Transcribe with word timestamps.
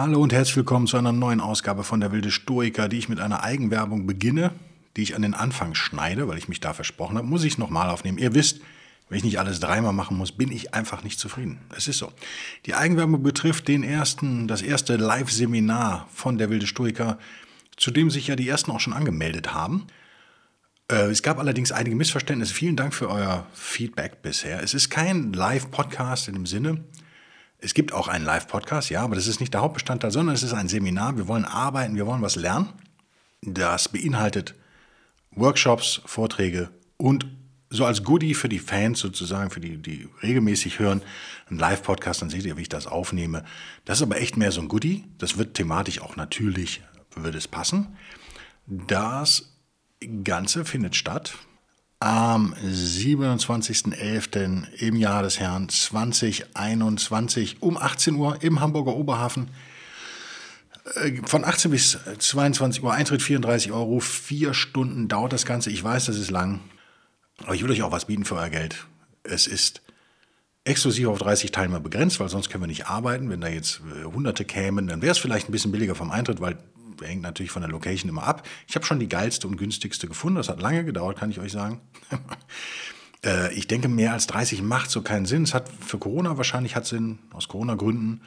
Hallo 0.00 0.22
und 0.22 0.32
herzlich 0.32 0.56
willkommen 0.56 0.86
zu 0.86 0.96
einer 0.96 1.10
neuen 1.10 1.40
Ausgabe 1.40 1.82
von 1.82 1.98
der 1.98 2.12
Wilde 2.12 2.30
Stoiker, 2.30 2.88
die 2.88 2.98
ich 2.98 3.08
mit 3.08 3.18
einer 3.18 3.42
Eigenwerbung 3.42 4.06
beginne, 4.06 4.52
die 4.96 5.02
ich 5.02 5.16
an 5.16 5.22
den 5.22 5.34
Anfang 5.34 5.74
schneide, 5.74 6.28
weil 6.28 6.38
ich 6.38 6.48
mich 6.48 6.60
da 6.60 6.72
versprochen 6.72 7.18
habe, 7.18 7.26
muss 7.26 7.42
ich 7.42 7.54
es 7.54 7.58
nochmal 7.58 7.90
aufnehmen. 7.90 8.16
Ihr 8.16 8.32
wisst, 8.32 8.60
wenn 9.08 9.18
ich 9.18 9.24
nicht 9.24 9.40
alles 9.40 9.58
dreimal 9.58 9.92
machen 9.92 10.16
muss, 10.16 10.30
bin 10.30 10.52
ich 10.52 10.72
einfach 10.72 11.02
nicht 11.02 11.18
zufrieden. 11.18 11.58
Es 11.76 11.88
ist 11.88 11.98
so. 11.98 12.12
Die 12.64 12.74
Eigenwerbung 12.74 13.24
betrifft 13.24 13.66
den 13.66 13.82
ersten, 13.82 14.46
das 14.46 14.62
erste 14.62 14.94
Live-Seminar 14.94 16.06
von 16.14 16.38
der 16.38 16.48
Wilde 16.48 16.68
Stoiker, 16.68 17.18
zu 17.76 17.90
dem 17.90 18.08
sich 18.08 18.28
ja 18.28 18.36
die 18.36 18.48
ersten 18.48 18.70
auch 18.70 18.78
schon 18.78 18.92
angemeldet 18.92 19.52
haben. 19.52 19.88
Äh, 20.88 21.10
es 21.10 21.24
gab 21.24 21.40
allerdings 21.40 21.72
einige 21.72 21.96
Missverständnisse. 21.96 22.54
Vielen 22.54 22.76
Dank 22.76 22.94
für 22.94 23.10
euer 23.10 23.48
Feedback 23.52 24.22
bisher. 24.22 24.62
Es 24.62 24.74
ist 24.74 24.90
kein 24.90 25.32
Live-Podcast 25.32 26.28
in 26.28 26.34
dem 26.34 26.46
Sinne, 26.46 26.84
es 27.60 27.74
gibt 27.74 27.92
auch 27.92 28.08
einen 28.08 28.24
Live-Podcast, 28.24 28.90
ja, 28.90 29.02
aber 29.02 29.16
das 29.16 29.26
ist 29.26 29.40
nicht 29.40 29.52
der 29.52 29.62
Hauptbestandteil, 29.62 30.10
sondern 30.10 30.34
es 30.34 30.42
ist 30.42 30.52
ein 30.52 30.68
Seminar. 30.68 31.16
Wir 31.16 31.26
wollen 31.26 31.44
arbeiten, 31.44 31.96
wir 31.96 32.06
wollen 32.06 32.22
was 32.22 32.36
lernen. 32.36 32.68
Das 33.42 33.88
beinhaltet 33.88 34.54
Workshops, 35.32 36.00
Vorträge 36.06 36.70
und 36.96 37.26
so 37.70 37.84
als 37.84 38.02
Goodie 38.02 38.34
für 38.34 38.48
die 38.48 38.60
Fans 38.60 39.00
sozusagen, 39.00 39.50
für 39.50 39.60
die, 39.60 39.76
die 39.76 40.08
regelmäßig 40.22 40.78
hören, 40.78 41.02
ein 41.50 41.58
Live-Podcast, 41.58 42.22
dann 42.22 42.30
seht 42.30 42.44
ihr, 42.44 42.56
wie 42.56 42.62
ich 42.62 42.68
das 42.68 42.86
aufnehme. 42.86 43.44
Das 43.84 43.98
ist 43.98 44.02
aber 44.02 44.18
echt 44.18 44.36
mehr 44.36 44.52
so 44.52 44.60
ein 44.60 44.68
Goodie. 44.68 45.04
Das 45.18 45.36
wird 45.36 45.54
thematisch 45.54 46.00
auch 46.00 46.16
natürlich, 46.16 46.82
wird 47.14 47.34
es 47.34 47.46
passen. 47.46 47.96
Das 48.66 49.52
Ganze 50.24 50.64
findet 50.64 50.96
statt 50.96 51.34
am 52.00 52.54
27.11. 52.54 54.72
im 54.78 54.96
Jahr 54.96 55.22
des 55.22 55.40
Herrn 55.40 55.68
2021 55.68 57.60
um 57.60 57.76
18 57.76 58.14
Uhr 58.14 58.42
im 58.42 58.60
Hamburger 58.60 58.94
Oberhafen. 58.94 59.48
Äh, 60.94 61.20
von 61.24 61.44
18 61.44 61.70
bis 61.70 61.98
22 62.18 62.82
Uhr, 62.82 62.92
Eintritt 62.92 63.22
34 63.22 63.72
Euro, 63.72 64.00
vier 64.00 64.54
Stunden 64.54 65.08
dauert 65.08 65.32
das 65.32 65.44
Ganze. 65.44 65.70
Ich 65.70 65.82
weiß, 65.82 66.06
das 66.06 66.16
ist 66.16 66.30
lang, 66.30 66.60
aber 67.42 67.54
ich 67.54 67.62
will 67.62 67.70
euch 67.70 67.82
auch 67.82 67.92
was 67.92 68.04
bieten 68.04 68.24
für 68.24 68.36
euer 68.36 68.50
Geld. 68.50 68.86
Es 69.24 69.46
ist 69.46 69.82
exklusiv 70.64 71.08
auf 71.08 71.18
30 71.18 71.50
Teilnehmer 71.50 71.80
begrenzt, 71.80 72.20
weil 72.20 72.28
sonst 72.28 72.48
können 72.48 72.62
wir 72.62 72.68
nicht 72.68 72.86
arbeiten. 72.86 73.28
Wenn 73.28 73.40
da 73.40 73.48
jetzt 73.48 73.80
äh, 74.00 74.04
Hunderte 74.04 74.44
kämen, 74.44 74.86
dann 74.86 75.02
wäre 75.02 75.12
es 75.12 75.18
vielleicht 75.18 75.48
ein 75.48 75.52
bisschen 75.52 75.72
billiger 75.72 75.96
vom 75.96 76.12
Eintritt, 76.12 76.40
weil 76.40 76.58
hängt 77.02 77.22
natürlich 77.22 77.50
von 77.50 77.62
der 77.62 77.70
Location 77.70 78.08
immer 78.08 78.24
ab. 78.24 78.46
Ich 78.66 78.74
habe 78.74 78.84
schon 78.84 78.98
die 78.98 79.08
geilste 79.08 79.46
und 79.46 79.56
günstigste 79.56 80.08
gefunden. 80.08 80.36
Das 80.36 80.48
hat 80.48 80.60
lange 80.60 80.84
gedauert, 80.84 81.18
kann 81.18 81.30
ich 81.30 81.40
euch 81.40 81.52
sagen. 81.52 81.80
Äh, 83.24 83.52
ich 83.54 83.66
denke, 83.66 83.88
mehr 83.88 84.12
als 84.12 84.28
30 84.28 84.62
macht 84.62 84.92
so 84.92 85.02
keinen 85.02 85.26
Sinn. 85.26 85.42
Es 85.42 85.52
hat 85.52 85.68
für 85.84 85.98
Corona 85.98 86.36
wahrscheinlich 86.36 86.76
hat 86.76 86.86
Sinn, 86.86 87.18
aus 87.32 87.48
Corona-Gründen. 87.48 88.20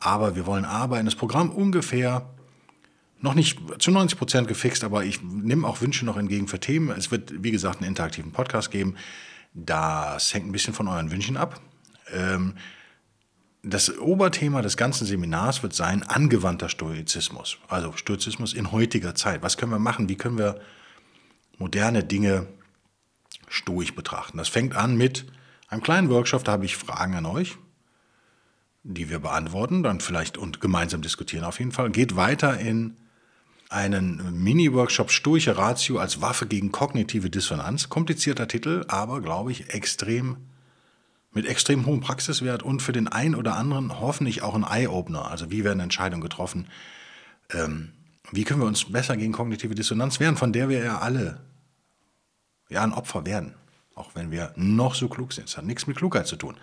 Aber 0.00 0.34
wir 0.34 0.46
wollen 0.46 0.64
arbeiten. 0.64 1.04
Das 1.04 1.14
Programm 1.14 1.50
ungefähr 1.50 2.28
noch 3.20 3.34
nicht 3.34 3.60
zu 3.78 3.92
90 3.92 4.18
Prozent 4.18 4.48
gefixt, 4.48 4.82
aber 4.82 5.04
ich 5.04 5.22
nehme 5.22 5.66
auch 5.66 5.80
Wünsche 5.80 6.04
noch 6.04 6.16
entgegen 6.16 6.48
für 6.48 6.58
Themen. 6.58 6.90
Es 6.90 7.12
wird, 7.12 7.42
wie 7.42 7.52
gesagt, 7.52 7.78
einen 7.78 7.88
interaktiven 7.88 8.32
Podcast 8.32 8.70
geben. 8.72 8.96
Das 9.54 10.34
hängt 10.34 10.46
ein 10.46 10.52
bisschen 10.52 10.74
von 10.74 10.88
euren 10.88 11.10
Wünschen 11.12 11.36
ab. 11.36 11.60
Ähm, 12.12 12.54
das 13.62 13.96
Oberthema 13.98 14.60
des 14.60 14.76
ganzen 14.76 15.06
Seminars 15.06 15.62
wird 15.62 15.72
sein 15.72 16.02
angewandter 16.02 16.68
Stoizismus. 16.68 17.58
Also 17.68 17.92
Stoizismus 17.92 18.54
in 18.54 18.72
heutiger 18.72 19.14
Zeit. 19.14 19.42
Was 19.42 19.56
können 19.56 19.70
wir 19.70 19.78
machen? 19.78 20.08
Wie 20.08 20.16
können 20.16 20.36
wir 20.36 20.60
moderne 21.58 22.02
Dinge 22.02 22.48
stoisch 23.48 23.94
betrachten? 23.94 24.38
Das 24.38 24.48
fängt 24.48 24.74
an 24.74 24.96
mit 24.96 25.26
einem 25.68 25.82
kleinen 25.82 26.10
Workshop, 26.10 26.42
da 26.44 26.52
habe 26.52 26.64
ich 26.64 26.76
Fragen 26.76 27.14
an 27.14 27.24
euch, 27.24 27.56
die 28.82 29.08
wir 29.08 29.20
beantworten, 29.20 29.84
dann 29.84 30.00
vielleicht 30.00 30.36
und 30.36 30.60
gemeinsam 30.60 31.00
diskutieren 31.00 31.44
auf 31.44 31.60
jeden 31.60 31.72
Fall. 31.72 31.90
Geht 31.90 32.16
weiter 32.16 32.58
in 32.58 32.96
einen 33.68 34.42
Mini-Workshop 34.42 35.10
Stoische 35.12 35.56
Ratio 35.56 35.98
als 35.98 36.20
Waffe 36.20 36.46
gegen 36.46 36.72
kognitive 36.72 37.30
Dissonanz. 37.30 37.88
Komplizierter 37.88 38.48
Titel, 38.48 38.84
aber 38.88 39.22
glaube 39.22 39.52
ich 39.52 39.72
extrem 39.72 40.36
mit 41.34 41.46
extrem 41.46 41.86
hohem 41.86 42.00
Praxiswert 42.00 42.62
und 42.62 42.82
für 42.82 42.92
den 42.92 43.08
einen 43.08 43.34
oder 43.34 43.56
anderen 43.56 44.00
hoffentlich 44.00 44.42
auch 44.42 44.54
ein 44.54 44.64
Eye-Opener. 44.64 45.30
Also 45.30 45.50
wie 45.50 45.64
werden 45.64 45.80
Entscheidungen 45.80 46.22
getroffen? 46.22 46.66
Ähm, 47.50 47.92
wie 48.30 48.44
können 48.44 48.60
wir 48.60 48.66
uns 48.66 48.84
besser 48.84 49.16
gegen 49.16 49.32
kognitive 49.32 49.74
Dissonanz 49.74 50.20
wehren, 50.20 50.36
von 50.36 50.52
der 50.52 50.68
wir 50.68 50.84
ja 50.84 50.98
alle 50.98 51.40
ja, 52.68 52.82
ein 52.82 52.92
Opfer 52.92 53.26
werden, 53.26 53.54
auch 53.94 54.14
wenn 54.14 54.30
wir 54.30 54.52
noch 54.56 54.94
so 54.94 55.08
klug 55.08 55.32
sind. 55.32 55.48
Es 55.48 55.56
hat 55.56 55.64
nichts 55.64 55.86
mit 55.86 55.96
Klugheit 55.96 56.26
zu 56.26 56.36
tun. 56.36 56.56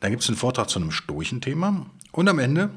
Dann 0.00 0.10
gibt 0.10 0.22
es 0.22 0.28
einen 0.28 0.38
Vortrag 0.38 0.68
zu 0.68 0.78
einem 0.78 0.90
stoischen 0.90 1.40
Thema 1.40 1.86
und 2.12 2.28
am 2.28 2.38
Ende 2.38 2.70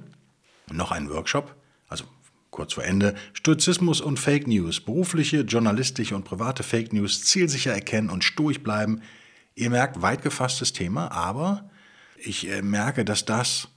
noch 0.71 0.91
einen 0.91 1.09
Workshop, 1.09 1.55
also 1.88 2.05
kurz 2.51 2.73
vor 2.73 2.83
Ende, 2.83 3.15
Stoizismus 3.33 4.01
und 4.01 4.19
Fake 4.19 4.47
News, 4.47 4.81
berufliche, 4.81 5.41
journalistische 5.41 6.15
und 6.15 6.23
private 6.23 6.63
Fake 6.63 6.91
News 6.94 7.23
zielsicher 7.23 7.73
erkennen 7.73 8.09
und 8.09 8.23
stoisch 8.23 8.61
bleiben– 8.61 9.01
Ihr 9.57 9.72
merkt, 9.72 10.03
weit 10.03 10.22
gefasstes 10.22 10.72
Thema, 10.72 11.12
aber 11.12 11.68
ich 12.16 12.47
äh, 12.47 12.62
merke, 12.62 13.03
dass 13.03 13.25
das 13.25 13.69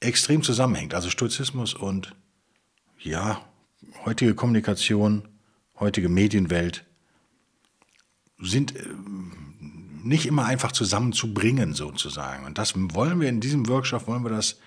extrem 0.00 0.42
zusammenhängt. 0.42 0.94
Also 0.94 1.10
Stoizismus 1.10 1.74
und 1.74 2.16
ja, 2.98 3.44
heutige 4.06 4.34
Kommunikation, 4.34 5.28
heutige 5.78 6.08
Medienwelt 6.08 6.86
sind 8.38 8.74
äh, 8.74 8.86
nicht 10.04 10.24
immer 10.24 10.46
einfach 10.46 10.72
zusammenzubringen 10.72 11.74
sozusagen. 11.74 12.46
Und 12.46 12.56
das 12.56 12.72
wollen 12.74 13.20
wir 13.20 13.28
in 13.28 13.42
diesem 13.42 13.68
Workshop, 13.68 14.06
wollen 14.06 14.24
wir 14.24 14.30
das, 14.30 14.58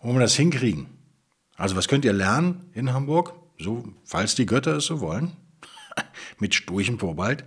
wollen 0.00 0.16
wir 0.16 0.22
das 0.22 0.34
hinkriegen. 0.34 0.88
Also 1.54 1.76
was 1.76 1.86
könnt 1.86 2.04
ihr 2.04 2.12
lernen 2.12 2.68
in 2.74 2.92
Hamburg? 2.92 3.32
So, 3.60 3.94
falls 4.04 4.34
die 4.34 4.46
Götter 4.46 4.78
es 4.78 4.86
so 4.86 5.00
wollen, 5.00 5.36
mit 6.40 6.52
sturchem 6.52 6.98
Vorbehalt 6.98 7.44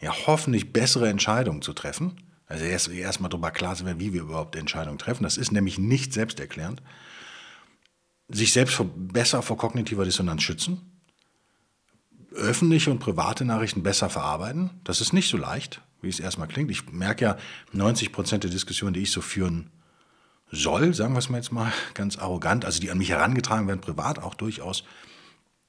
ja 0.00 0.12
hoffentlich 0.26 0.72
bessere 0.72 1.08
Entscheidungen 1.08 1.62
zu 1.62 1.72
treffen. 1.72 2.16
Also 2.46 2.64
erst 2.64 2.88
erstmal 2.88 3.28
darüber 3.28 3.50
klar 3.50 3.74
sein, 3.74 3.98
wie 3.98 4.12
wir 4.12 4.22
überhaupt 4.22 4.56
Entscheidungen 4.56 4.98
treffen. 4.98 5.24
Das 5.24 5.36
ist 5.36 5.52
nämlich 5.52 5.78
nicht 5.78 6.12
selbsterklärend. 6.12 6.82
Sich 8.28 8.52
selbst 8.52 8.74
vor, 8.74 8.86
besser 8.86 9.42
vor 9.42 9.56
kognitiver 9.56 10.04
Dissonanz 10.04 10.42
schützen. 10.42 10.80
Öffentliche 12.32 12.90
und 12.90 12.98
private 12.98 13.44
Nachrichten 13.44 13.82
besser 13.82 14.10
verarbeiten. 14.10 14.70
Das 14.84 15.00
ist 15.00 15.12
nicht 15.12 15.28
so 15.28 15.36
leicht, 15.36 15.80
wie 16.02 16.08
es 16.08 16.20
erstmal 16.20 16.48
klingt. 16.48 16.70
Ich 16.70 16.92
merke 16.92 17.24
ja, 17.24 17.36
90 17.72 18.12
Prozent 18.12 18.44
der 18.44 18.50
Diskussionen, 18.50 18.94
die 18.94 19.02
ich 19.02 19.10
so 19.10 19.20
führen 19.20 19.70
soll, 20.50 20.94
sagen 20.94 21.14
wir 21.14 21.18
es 21.18 21.28
mal 21.28 21.38
jetzt 21.38 21.52
mal 21.52 21.72
ganz 21.94 22.18
arrogant, 22.18 22.64
also 22.64 22.80
die 22.80 22.90
an 22.90 22.98
mich 22.98 23.10
herangetragen 23.10 23.66
werden, 23.66 23.80
privat 23.80 24.20
auch 24.20 24.34
durchaus, 24.34 24.84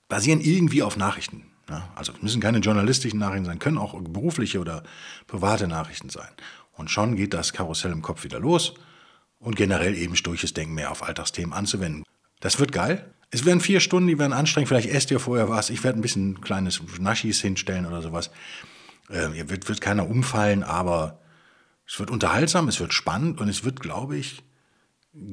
basieren 0.07 0.41
irgendwie 0.41 0.83
auf 0.83 0.97
Nachrichten. 0.97 1.45
Ja, 1.69 1.89
also 1.95 2.13
es 2.13 2.21
müssen 2.21 2.41
keine 2.41 2.59
journalistischen 2.59 3.19
Nachrichten 3.19 3.45
sein, 3.45 3.59
können 3.59 3.77
auch 3.77 3.99
berufliche 3.99 4.59
oder 4.59 4.83
private 5.27 5.67
Nachrichten 5.67 6.09
sein. 6.09 6.29
Und 6.73 6.89
schon 6.89 7.15
geht 7.15 7.33
das 7.33 7.53
Karussell 7.53 7.91
im 7.91 8.01
Kopf 8.01 8.23
wieder 8.23 8.39
los 8.39 8.75
und 9.39 9.55
generell 9.55 9.95
eben 9.95 10.15
stoisches 10.15 10.53
Denken 10.53 10.75
mehr 10.75 10.91
auf 10.91 11.03
Alltagsthemen 11.03 11.53
anzuwenden. 11.53 12.03
Das 12.39 12.59
wird 12.59 12.71
geil. 12.71 13.11
Es 13.29 13.45
werden 13.45 13.59
vier 13.59 13.81
Stunden, 13.81 14.07
die 14.07 14.19
werden 14.19 14.31
anstrengend. 14.31 14.69
Vielleicht 14.69 14.89
esst 14.89 15.11
ihr 15.11 15.19
vorher 15.19 15.49
was. 15.49 15.69
Ich 15.69 15.83
werde 15.83 15.99
ein 15.99 16.01
bisschen 16.01 16.39
kleines 16.39 16.81
Naschis 16.99 17.41
hinstellen 17.41 17.85
oder 17.85 18.01
sowas. 18.01 18.31
Äh, 19.09 19.37
ihr 19.37 19.49
wird, 19.49 19.67
wird 19.67 19.81
keiner 19.81 20.09
umfallen, 20.09 20.63
aber 20.63 21.19
es 21.85 21.99
wird 21.99 22.11
unterhaltsam, 22.11 22.67
es 22.67 22.79
wird 22.79 22.93
spannend 22.93 23.41
und 23.41 23.49
es 23.49 23.63
wird, 23.63 23.79
glaube 23.81 24.17
ich, 24.17 24.43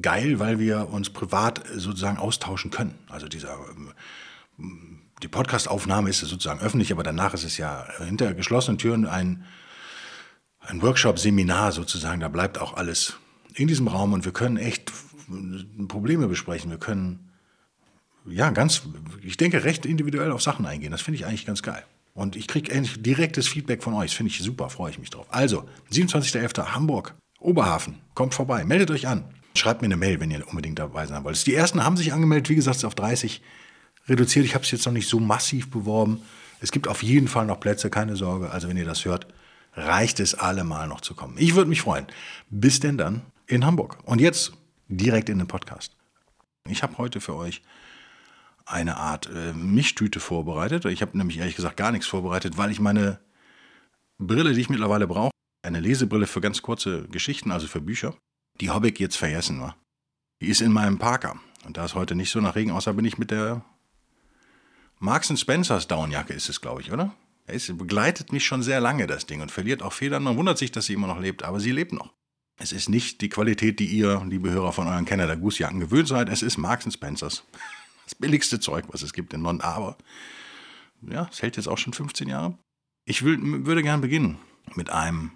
geil, 0.01 0.39
weil 0.39 0.59
wir 0.59 0.89
uns 0.89 1.09
privat 1.09 1.61
sozusagen 1.73 2.17
austauschen 2.17 2.71
können. 2.71 2.97
Also 3.07 3.27
dieser 3.27 3.57
ähm, 4.57 5.01
die 5.21 5.27
Podcastaufnahme 5.27 6.09
ist 6.09 6.19
sozusagen 6.19 6.59
öffentlich, 6.59 6.91
aber 6.91 7.03
danach 7.03 7.33
ist 7.33 7.43
es 7.43 7.57
ja 7.57 7.87
hinter 7.99 8.33
geschlossenen 8.33 8.77
Türen 8.77 9.05
ein, 9.05 9.45
ein 10.59 10.81
Workshop-Seminar 10.81 11.71
sozusagen. 11.71 12.19
Da 12.19 12.27
bleibt 12.27 12.57
auch 12.57 12.75
alles 12.75 13.17
in 13.55 13.67
diesem 13.67 13.87
Raum 13.87 14.13
und 14.13 14.25
wir 14.25 14.33
können 14.33 14.57
echt 14.57 14.91
Probleme 15.87 16.27
besprechen. 16.27 16.69
Wir 16.69 16.77
können, 16.77 17.31
ja, 18.25 18.49
ganz, 18.49 18.83
ich 19.21 19.37
denke, 19.37 19.63
recht 19.63 19.85
individuell 19.85 20.31
auf 20.31 20.41
Sachen 20.41 20.65
eingehen. 20.65 20.91
Das 20.91 21.01
finde 21.01 21.19
ich 21.19 21.25
eigentlich 21.25 21.45
ganz 21.45 21.63
geil. 21.63 21.83
Und 22.13 22.35
ich 22.35 22.47
kriege 22.47 22.71
endlich 22.71 23.01
direktes 23.01 23.47
Feedback 23.47 23.83
von 23.83 23.93
euch. 23.93 24.11
Das 24.11 24.17
finde 24.17 24.31
ich 24.31 24.39
super, 24.39 24.69
freue 24.69 24.91
ich 24.91 24.99
mich 24.99 25.09
drauf. 25.09 25.27
Also, 25.29 25.67
27.11. 25.91 26.73
Hamburg, 26.73 27.15
Oberhafen, 27.39 27.99
kommt 28.13 28.33
vorbei, 28.33 28.63
meldet 28.63 28.91
euch 28.91 29.07
an. 29.07 29.25
Schreibt 29.55 29.81
mir 29.81 29.87
eine 29.87 29.97
Mail, 29.97 30.19
wenn 30.19 30.31
ihr 30.31 30.47
unbedingt 30.47 30.79
dabei 30.79 31.05
sein 31.07 31.23
wollt. 31.23 31.45
Die 31.45 31.55
ersten 31.55 31.83
haben 31.83 31.97
sich 31.97 32.13
angemeldet, 32.13 32.49
wie 32.49 32.55
gesagt, 32.55 32.83
auf 32.83 32.95
30 32.95 33.41
reduziert. 34.07 34.45
Ich 34.45 34.55
habe 34.55 34.63
es 34.63 34.71
jetzt 34.71 34.85
noch 34.85 34.93
nicht 34.93 35.09
so 35.09 35.19
massiv 35.19 35.69
beworben. 35.69 36.21
Es 36.59 36.71
gibt 36.71 36.87
auf 36.87 37.03
jeden 37.03 37.27
Fall 37.27 37.45
noch 37.45 37.59
Plätze, 37.59 37.89
keine 37.89 38.15
Sorge. 38.15 38.51
Also 38.51 38.67
wenn 38.67 38.77
ihr 38.77 38.85
das 38.85 39.05
hört, 39.05 39.27
reicht 39.73 40.19
es 40.19 40.35
allemal 40.35 40.87
noch 40.87 41.01
zu 41.01 41.15
kommen. 41.15 41.35
Ich 41.37 41.55
würde 41.55 41.69
mich 41.69 41.81
freuen. 41.81 42.07
Bis 42.49 42.79
denn 42.79 42.97
dann 42.97 43.21
in 43.47 43.65
Hamburg. 43.65 43.97
Und 44.05 44.21
jetzt 44.21 44.53
direkt 44.87 45.29
in 45.29 45.37
den 45.37 45.47
Podcast. 45.47 45.95
Ich 46.67 46.83
habe 46.83 46.97
heute 46.97 47.21
für 47.21 47.35
euch 47.35 47.61
eine 48.65 48.97
Art 48.97 49.29
äh, 49.29 49.53
Mischtüte 49.53 50.19
vorbereitet. 50.19 50.85
Ich 50.85 51.01
habe 51.01 51.17
nämlich 51.17 51.37
ehrlich 51.37 51.55
gesagt 51.55 51.77
gar 51.77 51.91
nichts 51.91 52.07
vorbereitet, 52.07 52.57
weil 52.57 52.71
ich 52.71 52.79
meine 52.79 53.19
Brille, 54.17 54.53
die 54.53 54.61
ich 54.61 54.69
mittlerweile 54.69 55.07
brauche, 55.07 55.31
eine 55.61 55.79
Lesebrille 55.79 56.27
für 56.27 56.41
ganz 56.41 56.61
kurze 56.61 57.07
Geschichten, 57.07 57.51
also 57.51 57.67
für 57.67 57.81
Bücher, 57.81 58.15
die 58.61 58.69
habe 58.69 58.89
ich 58.89 58.99
jetzt 58.99 59.17
vergessen. 59.17 59.61
Wa? 59.61 59.75
Die 60.41 60.47
ist 60.47 60.61
in 60.61 60.71
meinem 60.71 60.97
Parker. 60.97 61.39
Und 61.65 61.77
da 61.77 61.85
es 61.85 61.95
heute 61.95 62.15
nicht 62.15 62.31
so 62.31 62.39
nach 62.39 62.55
Regen 62.55 62.71
aussah, 62.71 62.91
bin 62.91 63.05
ich 63.05 63.17
mit 63.17 63.31
der 63.31 63.63
Marks 64.99 65.37
Spencers 65.39 65.87
Downjacke 65.87 66.33
ist 66.33 66.49
es, 66.49 66.61
glaube 66.61 66.81
ich, 66.81 66.91
oder? 66.91 67.13
Es 67.47 67.67
begleitet 67.67 68.31
mich 68.31 68.45
schon 68.45 68.63
sehr 68.63 68.79
lange, 68.79 69.07
das 69.07 69.25
Ding, 69.25 69.41
und 69.41 69.51
verliert 69.51 69.83
auch 69.83 69.93
Federn. 69.93 70.23
Man 70.23 70.37
wundert 70.37 70.57
sich, 70.57 70.71
dass 70.71 70.85
sie 70.85 70.93
immer 70.93 71.07
noch 71.07 71.19
lebt, 71.19 71.43
aber 71.43 71.59
sie 71.59 71.71
lebt 71.71 71.93
noch. 71.93 72.11
Es 72.57 72.71
ist 72.71 72.89
nicht 72.89 73.21
die 73.21 73.29
Qualität, 73.29 73.79
die 73.79 73.85
ihr, 73.85 74.25
liebe 74.27 74.49
Hörer 74.49 74.71
von 74.71 74.87
euren 74.87 75.05
Canada 75.05 75.35
Goose 75.35 75.59
Jacken, 75.59 75.79
gewöhnt 75.79 76.07
seid. 76.07 76.29
Es 76.29 76.41
ist 76.41 76.57
Marks 76.57 76.91
Spencers. 76.91 77.43
Das 78.05 78.13
billigste 78.13 78.59
Zeug, 78.59 78.85
was 78.89 79.01
es 79.01 79.13
gibt 79.13 79.33
in 79.33 79.41
London. 79.41 79.65
Aber, 79.65 79.97
ja, 81.09 81.27
es 81.31 81.41
hält 81.41 81.57
jetzt 81.57 81.67
auch 81.67 81.79
schon 81.79 81.91
15 81.91 82.27
Jahre. 82.27 82.55
Ich 83.03 83.23
will, 83.23 83.39
würde 83.65 83.81
gern 83.81 83.99
beginnen 83.99 84.37
mit 84.75 84.91
einem 84.91 85.31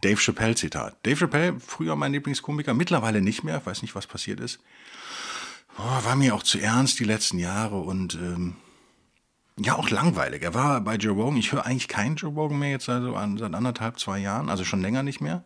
Dave 0.00 0.16
Chappelle-Zitat. 0.16 0.96
Dave 1.04 1.16
Chappelle, 1.16 1.60
früher 1.60 1.96
mein 1.96 2.12
Lieblingskomiker, 2.12 2.72
mittlerweile 2.72 3.20
nicht 3.20 3.44
mehr. 3.44 3.58
Ich 3.58 3.66
weiß 3.66 3.82
nicht, 3.82 3.94
was 3.94 4.06
passiert 4.06 4.40
ist. 4.40 4.58
Oh, 5.76 6.04
war 6.04 6.16
mir 6.16 6.34
auch 6.34 6.42
zu 6.42 6.58
ernst 6.58 6.98
die 6.98 7.04
letzten 7.04 7.38
Jahre 7.38 7.78
und 7.78 8.14
ähm, 8.14 8.56
ja, 9.58 9.76
auch 9.76 9.90
langweilig. 9.90 10.42
Er 10.42 10.54
war 10.54 10.80
bei 10.80 10.96
Joe 10.96 11.14
Rogan. 11.14 11.36
Ich 11.36 11.52
höre 11.52 11.66
eigentlich 11.66 11.88
keinen 11.88 12.16
Joe 12.16 12.32
Rogan 12.32 12.58
mehr 12.58 12.70
jetzt 12.70 12.88
also 12.88 13.12
seit 13.36 13.54
anderthalb, 13.54 13.98
zwei 13.98 14.18
Jahren, 14.18 14.48
also 14.48 14.64
schon 14.64 14.80
länger 14.80 15.02
nicht 15.02 15.20
mehr 15.20 15.44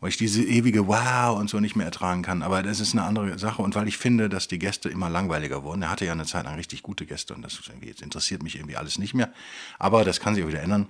weil 0.00 0.08
ich 0.08 0.16
diese 0.16 0.42
ewige 0.42 0.86
Wow 0.88 1.38
und 1.38 1.50
so 1.50 1.60
nicht 1.60 1.76
mehr 1.76 1.86
ertragen 1.86 2.22
kann. 2.22 2.42
Aber 2.42 2.62
das 2.62 2.80
ist 2.80 2.94
eine 2.94 3.04
andere 3.04 3.38
Sache 3.38 3.62
und 3.62 3.74
weil 3.74 3.86
ich 3.86 3.98
finde, 3.98 4.28
dass 4.28 4.48
die 4.48 4.58
Gäste 4.58 4.88
immer 4.88 5.10
langweiliger 5.10 5.62
wurden. 5.62 5.82
Er 5.82 5.90
hatte 5.90 6.06
ja 6.06 6.12
eine 6.12 6.24
Zeit 6.24 6.44
lang 6.44 6.54
richtig 6.54 6.82
gute 6.82 7.06
Gäste 7.06 7.34
und 7.34 7.42
das 7.42 7.60
jetzt 7.82 8.02
interessiert 8.02 8.42
mich 8.42 8.56
irgendwie 8.56 8.76
alles 8.76 8.98
nicht 8.98 9.14
mehr. 9.14 9.30
Aber 9.78 10.04
das 10.04 10.20
kann 10.20 10.34
sich 10.34 10.42
auch 10.42 10.48
wieder 10.48 10.62
ändern. 10.62 10.88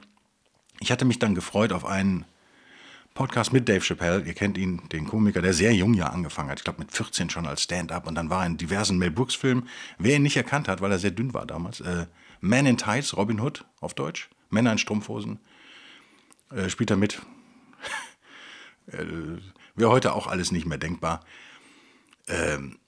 Ich 0.79 0.93
hatte 0.93 1.05
mich 1.05 1.19
dann 1.19 1.35
gefreut 1.35 1.73
auf 1.73 1.85
einen 1.85 2.25
Podcast 3.21 3.53
mit 3.53 3.69
Dave 3.69 3.83
Chappelle. 3.83 4.23
Ihr 4.23 4.33
kennt 4.33 4.57
ihn, 4.57 4.81
den 4.93 5.07
Komiker, 5.07 5.43
der 5.43 5.53
sehr 5.53 5.75
jung 5.75 5.93
ja 5.93 6.07
angefangen 6.07 6.49
hat. 6.49 6.61
Ich 6.61 6.65
glaube 6.65 6.79
mit 6.79 6.91
14 6.91 7.29
schon 7.29 7.45
als 7.45 7.63
Stand-up 7.63 8.07
und 8.07 8.15
dann 8.15 8.31
war 8.31 8.45
er 8.45 8.47
in 8.47 8.57
diversen 8.57 8.97
Mel 8.97 9.11
Brooks 9.11 9.35
Filmen. 9.35 9.69
Wer 9.99 10.17
ihn 10.17 10.23
nicht 10.23 10.39
erkannt 10.39 10.69
hat, 10.69 10.81
weil 10.81 10.91
er 10.91 10.99
sehr 10.99 11.11
dünn 11.11 11.35
war 11.35 11.45
damals. 11.45 11.81
Äh, 11.83 12.07
Man 12.41 12.65
in 12.65 12.79
Tights, 12.79 13.15
Robin 13.15 13.39
Hood 13.39 13.67
auf 13.81 13.93
Deutsch. 13.93 14.31
Männer 14.49 14.73
in 14.73 14.79
Strumpfhosen. 14.79 15.39
Äh, 16.51 16.71
spielt 16.71 16.91
er 16.91 16.97
mit. 16.97 17.21
Äh, 18.87 19.05
Wäre 19.75 19.91
heute 19.91 20.15
auch 20.15 20.27
alles 20.27 20.51
nicht 20.51 20.65
mehr 20.67 20.79
denkbar. 20.79 21.21
Ähm, 22.27 22.79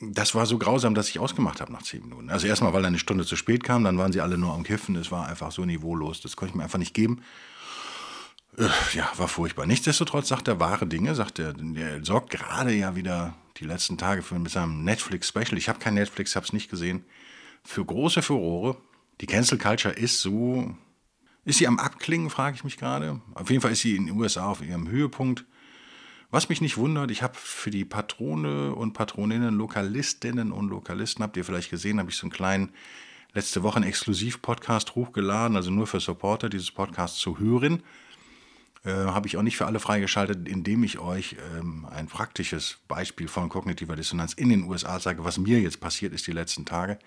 das 0.00 0.34
war 0.34 0.44
so 0.44 0.58
grausam, 0.58 0.94
dass 0.94 1.08
ich 1.08 1.18
ausgemacht 1.18 1.62
habe 1.62 1.72
nach 1.72 1.82
zehn 1.82 2.02
Minuten. 2.02 2.28
Also 2.28 2.46
erstmal, 2.46 2.74
weil 2.74 2.84
er 2.84 2.88
eine 2.88 2.98
Stunde 2.98 3.24
zu 3.24 3.36
spät 3.36 3.64
kam, 3.64 3.84
dann 3.84 3.96
waren 3.96 4.12
sie 4.12 4.20
alle 4.20 4.36
nur 4.36 4.52
am 4.52 4.64
Kiffen. 4.64 4.94
Es 4.96 5.10
war 5.10 5.26
einfach 5.26 5.50
so 5.50 5.64
niveaulos. 5.64 6.20
Das 6.20 6.36
konnte 6.36 6.50
ich 6.50 6.56
mir 6.56 6.64
einfach 6.64 6.78
nicht 6.78 6.94
geben. 6.94 7.22
Äh, 8.56 8.68
ja, 8.92 9.10
war 9.16 9.28
furchtbar. 9.28 9.66
Nichtsdestotrotz 9.66 10.28
sagt 10.28 10.48
er 10.48 10.60
wahre 10.60 10.86
Dinge, 10.86 11.14
sagt 11.14 11.38
er, 11.38 11.54
er 11.76 12.04
sorgt 12.04 12.30
gerade 12.30 12.72
ja 12.72 12.96
wieder 12.96 13.34
die 13.56 13.64
letzten 13.64 13.98
Tage 13.98 14.22
für, 14.22 14.38
mit 14.38 14.52
seinem 14.52 14.84
Netflix-Special. 14.84 15.58
Ich 15.58 15.68
habe 15.68 15.78
kein 15.78 15.94
Netflix, 15.94 16.36
habe 16.36 16.46
es 16.46 16.52
nicht 16.52 16.70
gesehen. 16.70 17.04
Für 17.62 17.84
große 17.84 18.22
Furore. 18.22 18.76
Die 19.20 19.26
Cancel 19.26 19.58
Culture 19.58 19.94
ist 19.94 20.20
so 20.20 20.74
ist 21.44 21.58
sie 21.58 21.68
am 21.68 21.78
Abklingen, 21.78 22.30
frage 22.30 22.56
ich 22.56 22.64
mich 22.64 22.78
gerade. 22.78 23.20
Auf 23.34 23.50
jeden 23.50 23.60
Fall 23.60 23.72
ist 23.72 23.82
sie 23.82 23.96
in 23.96 24.06
den 24.06 24.16
USA 24.18 24.46
auf 24.46 24.62
ihrem 24.62 24.88
Höhepunkt. 24.88 25.44
Was 26.30 26.48
mich 26.48 26.60
nicht 26.60 26.78
wundert, 26.78 27.10
ich 27.10 27.22
habe 27.22 27.34
für 27.36 27.70
die 27.70 27.84
Patrone 27.84 28.74
und 28.74 28.94
Patroninnen, 28.94 29.54
Lokalistinnen 29.54 30.52
und 30.52 30.68
Lokalisten, 30.68 31.22
habt 31.22 31.36
ihr 31.36 31.44
vielleicht 31.44 31.70
gesehen, 31.70 31.98
habe 32.00 32.10
ich 32.10 32.16
so 32.16 32.24
einen 32.24 32.32
kleinen 32.32 32.72
letzte 33.34 33.62
Woche 33.62 33.76
einen 33.76 33.88
Exklusiv-Podcast 33.88 34.94
hochgeladen, 34.94 35.56
also 35.56 35.70
nur 35.70 35.86
für 35.86 36.00
Supporter 36.00 36.48
dieses 36.48 36.70
Podcasts 36.70 37.18
zu 37.18 37.38
hören. 37.38 37.82
Äh, 38.84 38.90
habe 38.90 39.26
ich 39.26 39.36
auch 39.38 39.42
nicht 39.42 39.56
für 39.56 39.66
alle 39.66 39.80
freigeschaltet, 39.80 40.46
indem 40.46 40.84
ich 40.84 40.98
euch 40.98 41.36
ähm, 41.56 41.86
ein 41.90 42.06
praktisches 42.06 42.78
Beispiel 42.86 43.28
von 43.28 43.48
kognitiver 43.48 43.96
Dissonanz 43.96 44.34
in 44.34 44.50
den 44.50 44.64
USA 44.64 45.00
sage, 45.00 45.24
was 45.24 45.38
mir 45.38 45.58
jetzt 45.60 45.80
passiert 45.80 46.12
ist 46.12 46.26
die 46.26 46.32
letzten 46.32 46.66
Tage. 46.66 46.98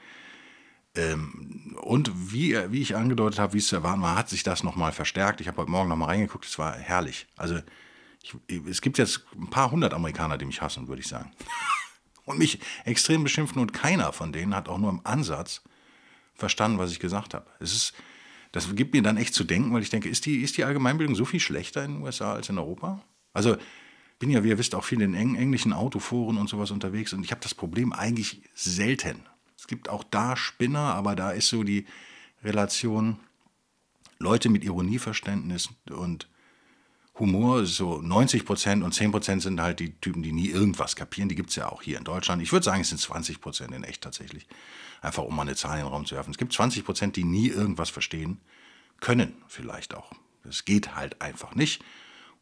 Ähm, 0.96 1.78
und 1.82 2.12
wie, 2.32 2.58
wie 2.72 2.82
ich 2.82 2.96
angedeutet 2.96 3.40
habe, 3.40 3.54
wie 3.54 3.60
es 3.60 3.68
zu 3.68 3.76
erwarten 3.76 4.02
war, 4.02 4.16
hat 4.16 4.28
sich 4.28 4.42
das 4.42 4.64
nochmal 4.64 4.92
verstärkt. 4.92 5.40
Ich 5.40 5.48
habe 5.48 5.58
heute 5.62 5.70
Morgen 5.70 5.90
nochmal 5.90 6.10
reingeguckt, 6.10 6.46
es 6.46 6.58
war 6.58 6.74
herrlich. 6.74 7.28
Also 7.38 7.60
ich, 8.24 8.36
es 8.68 8.82
gibt 8.82 8.98
jetzt 8.98 9.26
ein 9.36 9.52
paar 9.52 9.70
hundert 9.70 9.94
Amerikaner, 9.94 10.40
die 10.40 10.46
mich 10.46 10.62
hassen, 10.62 10.88
würde 10.88 11.02
ich 11.02 11.08
sagen. 11.08 11.32
und 12.26 12.40
mich 12.40 12.60
extrem 12.86 13.24
beschimpfen 13.24 13.62
und 13.62 13.72
keiner 13.72 14.14
von 14.14 14.34
denen 14.34 14.56
hat 14.56 14.68
auch 14.68 14.80
nur 14.80 14.90
im 14.90 15.02
Ansatz 15.04 15.62
verstanden, 16.34 16.80
was 16.80 16.92
ich 16.92 17.00
gesagt 17.00 17.36
habe. 17.36 17.46
Es 17.60 17.74
ist, 17.74 17.94
das 18.58 18.76
gibt 18.76 18.94
mir 18.94 19.02
dann 19.02 19.18
echt 19.18 19.34
zu 19.34 19.44
denken, 19.44 19.74
weil 19.74 19.82
ich 19.82 19.90
denke, 19.90 20.10
ist 20.10 20.26
die, 20.26 20.42
ist 20.42 20.58
die 20.58 20.64
Allgemeinbildung 20.64 21.16
so 21.16 21.26
viel 21.26 21.40
schlechter 21.40 21.86
in 21.86 21.96
den 21.96 22.04
USA 22.04 22.34
als 22.34 22.50
in 22.50 22.58
Europa? 22.58 23.02
Also 23.34 23.58
bin 24.20 24.32
ja, 24.32 24.44
wie 24.44 24.50
ihr 24.50 24.58
wisst, 24.58 24.74
auch 24.74 24.84
viel 24.84 25.02
in 25.02 25.14
englischen 25.14 25.74
Autoforen 25.74 26.38
und 26.38 26.50
sowas 26.50 26.72
unterwegs 26.72 27.14
und 27.14 27.24
ich 27.24 27.32
habe 27.32 27.42
das 27.42 27.54
Problem 27.54 27.94
eigentlich 27.94 28.42
selten. 28.56 29.22
Es 29.56 29.68
gibt 29.68 29.90
auch 29.90 30.04
da 30.04 30.36
Spinner, 30.36 30.96
aber 30.96 31.16
da 31.16 31.32
ist 31.32 31.50
so 31.50 31.64
die 31.64 31.86
Relation 32.44 33.20
Leute 34.20 34.50
mit 34.50 34.64
Ironieverständnis 34.64 35.70
und 35.90 36.28
Humor, 37.20 37.66
so 37.66 38.02
90 38.02 38.46
Prozent 38.46 38.84
und 38.84 38.94
10 38.94 39.12
Prozent 39.12 39.42
sind 39.42 39.60
halt 39.60 39.80
die 39.80 39.94
Typen, 39.94 40.22
die 40.22 40.32
nie 40.32 40.50
irgendwas 40.50 40.96
kapieren. 40.96 41.30
Die 41.30 41.36
gibt 41.36 41.50
es 41.50 41.56
ja 41.56 41.70
auch 41.70 41.82
hier 41.82 41.98
in 41.98 42.04
Deutschland. 42.04 42.42
Ich 42.42 42.52
würde 42.52 42.64
sagen, 42.64 42.82
es 42.82 42.90
sind 42.90 43.00
20 43.00 43.42
Prozent 43.42 43.74
in 43.74 43.84
echt 43.84 44.02
tatsächlich. 44.02 44.48
Einfach 45.02 45.24
um 45.24 45.36
mal 45.36 45.44
eine 45.44 45.56
Zahl 45.56 45.78
in 45.80 45.86
den 45.86 45.94
Raum 45.94 46.06
zu 46.06 46.16
werfen. 46.16 46.32
Es 46.32 46.38
gibt 46.38 46.54
20 46.54 46.84
Prozent, 46.86 47.16
die 47.16 47.24
nie 47.24 47.48
irgendwas 47.48 47.90
verstehen 47.90 48.40
können, 49.00 49.34
vielleicht 49.48 49.94
auch. 49.96 50.12
Es 50.44 50.66
geht 50.66 50.96
halt 50.96 51.22
einfach 51.22 51.56
nicht. 51.56 51.84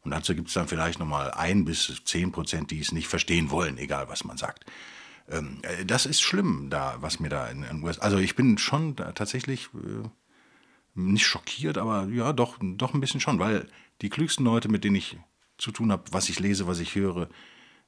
Und 0.02 0.12
dazu 0.12 0.34
gibt 0.34 0.48
es 0.48 0.54
dann 0.54 0.68
vielleicht 0.68 1.00
nochmal 1.00 1.32
ein 1.32 1.64
bis 1.64 2.02
zehn 2.04 2.30
Prozent, 2.32 2.70
die 2.70 2.80
es 2.80 2.92
nicht 2.92 3.08
verstehen 3.08 3.50
wollen, 3.50 3.76
egal 3.76 4.08
was 4.08 4.24
man 4.24 4.36
sagt. 4.36 4.64
Ähm, 5.28 5.58
äh, 5.62 5.84
das 5.84 6.06
ist 6.06 6.20
schlimm, 6.20 6.70
da, 6.70 6.96
was 7.00 7.20
mir 7.20 7.28
da 7.28 7.48
in 7.48 7.62
den 7.62 7.82
USA. 7.82 8.02
Also 8.02 8.18
ich 8.18 8.36
bin 8.36 8.58
schon 8.58 8.96
tatsächlich 8.96 9.68
äh, 9.74 10.08
nicht 10.94 11.26
schockiert, 11.26 11.78
aber 11.78 12.06
ja, 12.06 12.32
doch, 12.32 12.56
doch 12.60 12.94
ein 12.94 13.00
bisschen 13.00 13.20
schon, 13.20 13.38
weil 13.38 13.68
die 14.02 14.08
klügsten 14.08 14.44
Leute, 14.44 14.68
mit 14.68 14.84
denen 14.84 14.96
ich 14.96 15.18
zu 15.58 15.72
tun 15.72 15.90
habe, 15.90 16.04
was 16.12 16.28
ich 16.28 16.38
lese, 16.38 16.66
was 16.66 16.80
ich 16.80 16.94
höre, 16.94 17.28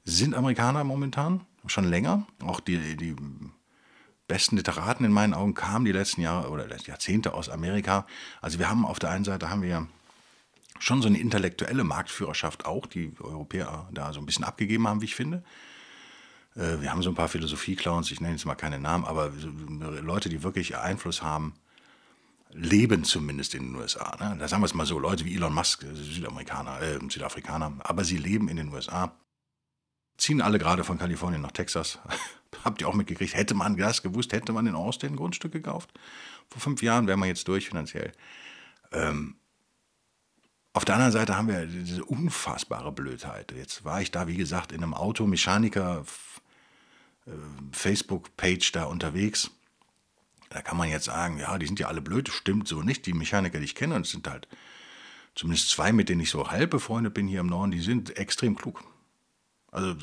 sind 0.04 0.34
Amerikaner 0.34 0.84
momentan, 0.84 1.46
schon 1.66 1.84
länger. 1.84 2.26
Auch 2.42 2.60
die, 2.60 2.96
die 2.96 3.14
besten 4.28 4.56
Literaten 4.56 5.04
in 5.04 5.12
meinen 5.12 5.35
Augen 5.35 5.54
kamen 5.54 5.85
die 5.85 5.92
letzten 5.92 6.20
Jahre 6.20 6.50
oder 6.50 6.68
Jahrzehnte 6.87 7.35
aus 7.35 7.49
Amerika. 7.49 8.06
Also 8.40 8.58
wir 8.58 8.68
haben 8.68 8.87
auf 8.87 8.99
der 8.99 9.11
einen 9.11 9.25
Seite 9.25 9.50
haben 9.50 9.62
wir 9.62 9.88
schon 10.78 11.02
so 11.02 11.08
eine 11.08 11.18
intellektuelle 11.18 11.82
Marktführerschaft 11.82 12.66
auch, 12.66 12.87
die 12.87 13.12
Europäer 13.18 13.88
da 13.92 14.12
so 14.12 14.20
ein 14.20 14.26
bisschen 14.26 14.44
abgegeben 14.44 14.87
haben, 14.87 15.00
wie 15.00 15.06
ich 15.06 15.16
finde. 15.16 15.42
Äh, 16.54 16.80
wir 16.80 16.92
haben 16.92 17.02
so 17.02 17.11
ein 17.11 17.16
paar 17.16 17.28
Philosophie-Clowns, 17.28 18.11
ich 18.11 18.20
nenne 18.20 18.35
jetzt 18.35 18.44
mal 18.44 18.54
keine 18.54 18.78
Namen, 18.78 19.04
aber 19.04 19.32
Leute, 20.02 20.28
die 20.28 20.42
wirklich 20.42 20.76
Einfluss 20.76 21.23
haben, 21.23 21.54
leben 22.52 23.04
zumindest 23.04 23.54
in 23.54 23.73
den 23.73 23.75
USA. 23.76 24.16
Ne? 24.20 24.37
Da 24.38 24.47
sagen 24.47 24.62
wir 24.62 24.66
es 24.66 24.75
mal 24.75 24.87
so, 24.87 24.99
Leute 24.99 25.25
wie 25.25 25.35
Elon 25.35 25.54
Musk, 25.54 25.82
äh, 25.85 25.94
Südamerikaner, 25.94 26.80
äh, 26.80 26.99
Südafrikaner, 27.08 27.73
aber 27.80 28.04
sie 28.04 28.18
leben 28.18 28.49
in 28.49 28.56
den 28.56 28.73
USA, 28.73 29.12
ziehen 30.16 30.42
alle 30.42 30.58
gerade 30.58 30.85
von 30.85 30.99
Kalifornien 30.99 31.42
nach 31.42 31.52
Texas. 31.52 31.99
Habt 32.64 32.81
ihr 32.81 32.88
auch 32.88 32.95
mitgekriegt, 32.95 33.35
hätte 33.35 33.55
man 33.55 33.76
das 33.76 34.02
gewusst, 34.02 34.33
hätte 34.33 34.52
man 34.52 34.67
in 34.67 34.75
Austin 34.75 35.17
Grundstück 35.17 35.52
gekauft? 35.52 35.90
Vor 36.49 36.61
fünf 36.61 36.83
Jahren 36.83 37.07
wären 37.07 37.21
wir 37.21 37.26
jetzt 37.26 37.47
durch 37.47 37.69
finanziell. 37.69 38.12
Ähm, 38.93 39.37
auf 40.73 40.85
der 40.85 40.95
anderen 40.95 41.12
Seite 41.12 41.37
haben 41.37 41.49
wir 41.49 41.67
diese 41.67 42.05
unfassbare 42.05 42.93
Blödheit. 42.93 43.52
Jetzt 43.52 43.85
war 43.85 44.00
ich 44.00 44.11
da, 44.11 44.28
wie 44.28 44.37
gesagt, 44.37 44.73
in 44.73 44.83
einem 44.83 44.95
Automechaniker 44.95 46.05
äh, 47.26 48.71
da 48.73 48.85
unterwegs. 48.85 49.50
Da 50.50 50.62
kann 50.62 50.78
man 50.78 50.88
jetzt 50.88 51.05
sagen, 51.05 51.38
ja, 51.38 51.59
die 51.59 51.67
sind 51.67 51.81
ja 51.81 51.88
alle 51.88 52.00
blöd, 52.00 52.28
stimmt 52.28 52.69
so 52.69 52.83
nicht. 52.83 53.05
Die 53.07 53.12
Mechaniker, 53.12 53.59
die 53.59 53.67
ich 53.67 53.75
kenne, 53.75 53.95
und 53.97 54.07
es 54.07 54.12
sind 54.12 54.28
halt 54.28 54.49
zumindest 55.35 55.71
zwei, 55.71 55.93
mit 55.93 56.09
denen 56.09 56.23
ich 56.23 56.31
so 56.31 56.50
halb 56.50 56.71
befreundet 56.71 57.12
bin 57.12 57.26
hier 57.28 57.40
im 57.40 57.47
Norden, 57.49 57.71
die 57.71 57.81
sind 57.81 58.17
extrem 58.17 58.57
klug. 58.57 58.83
Also 59.71 59.95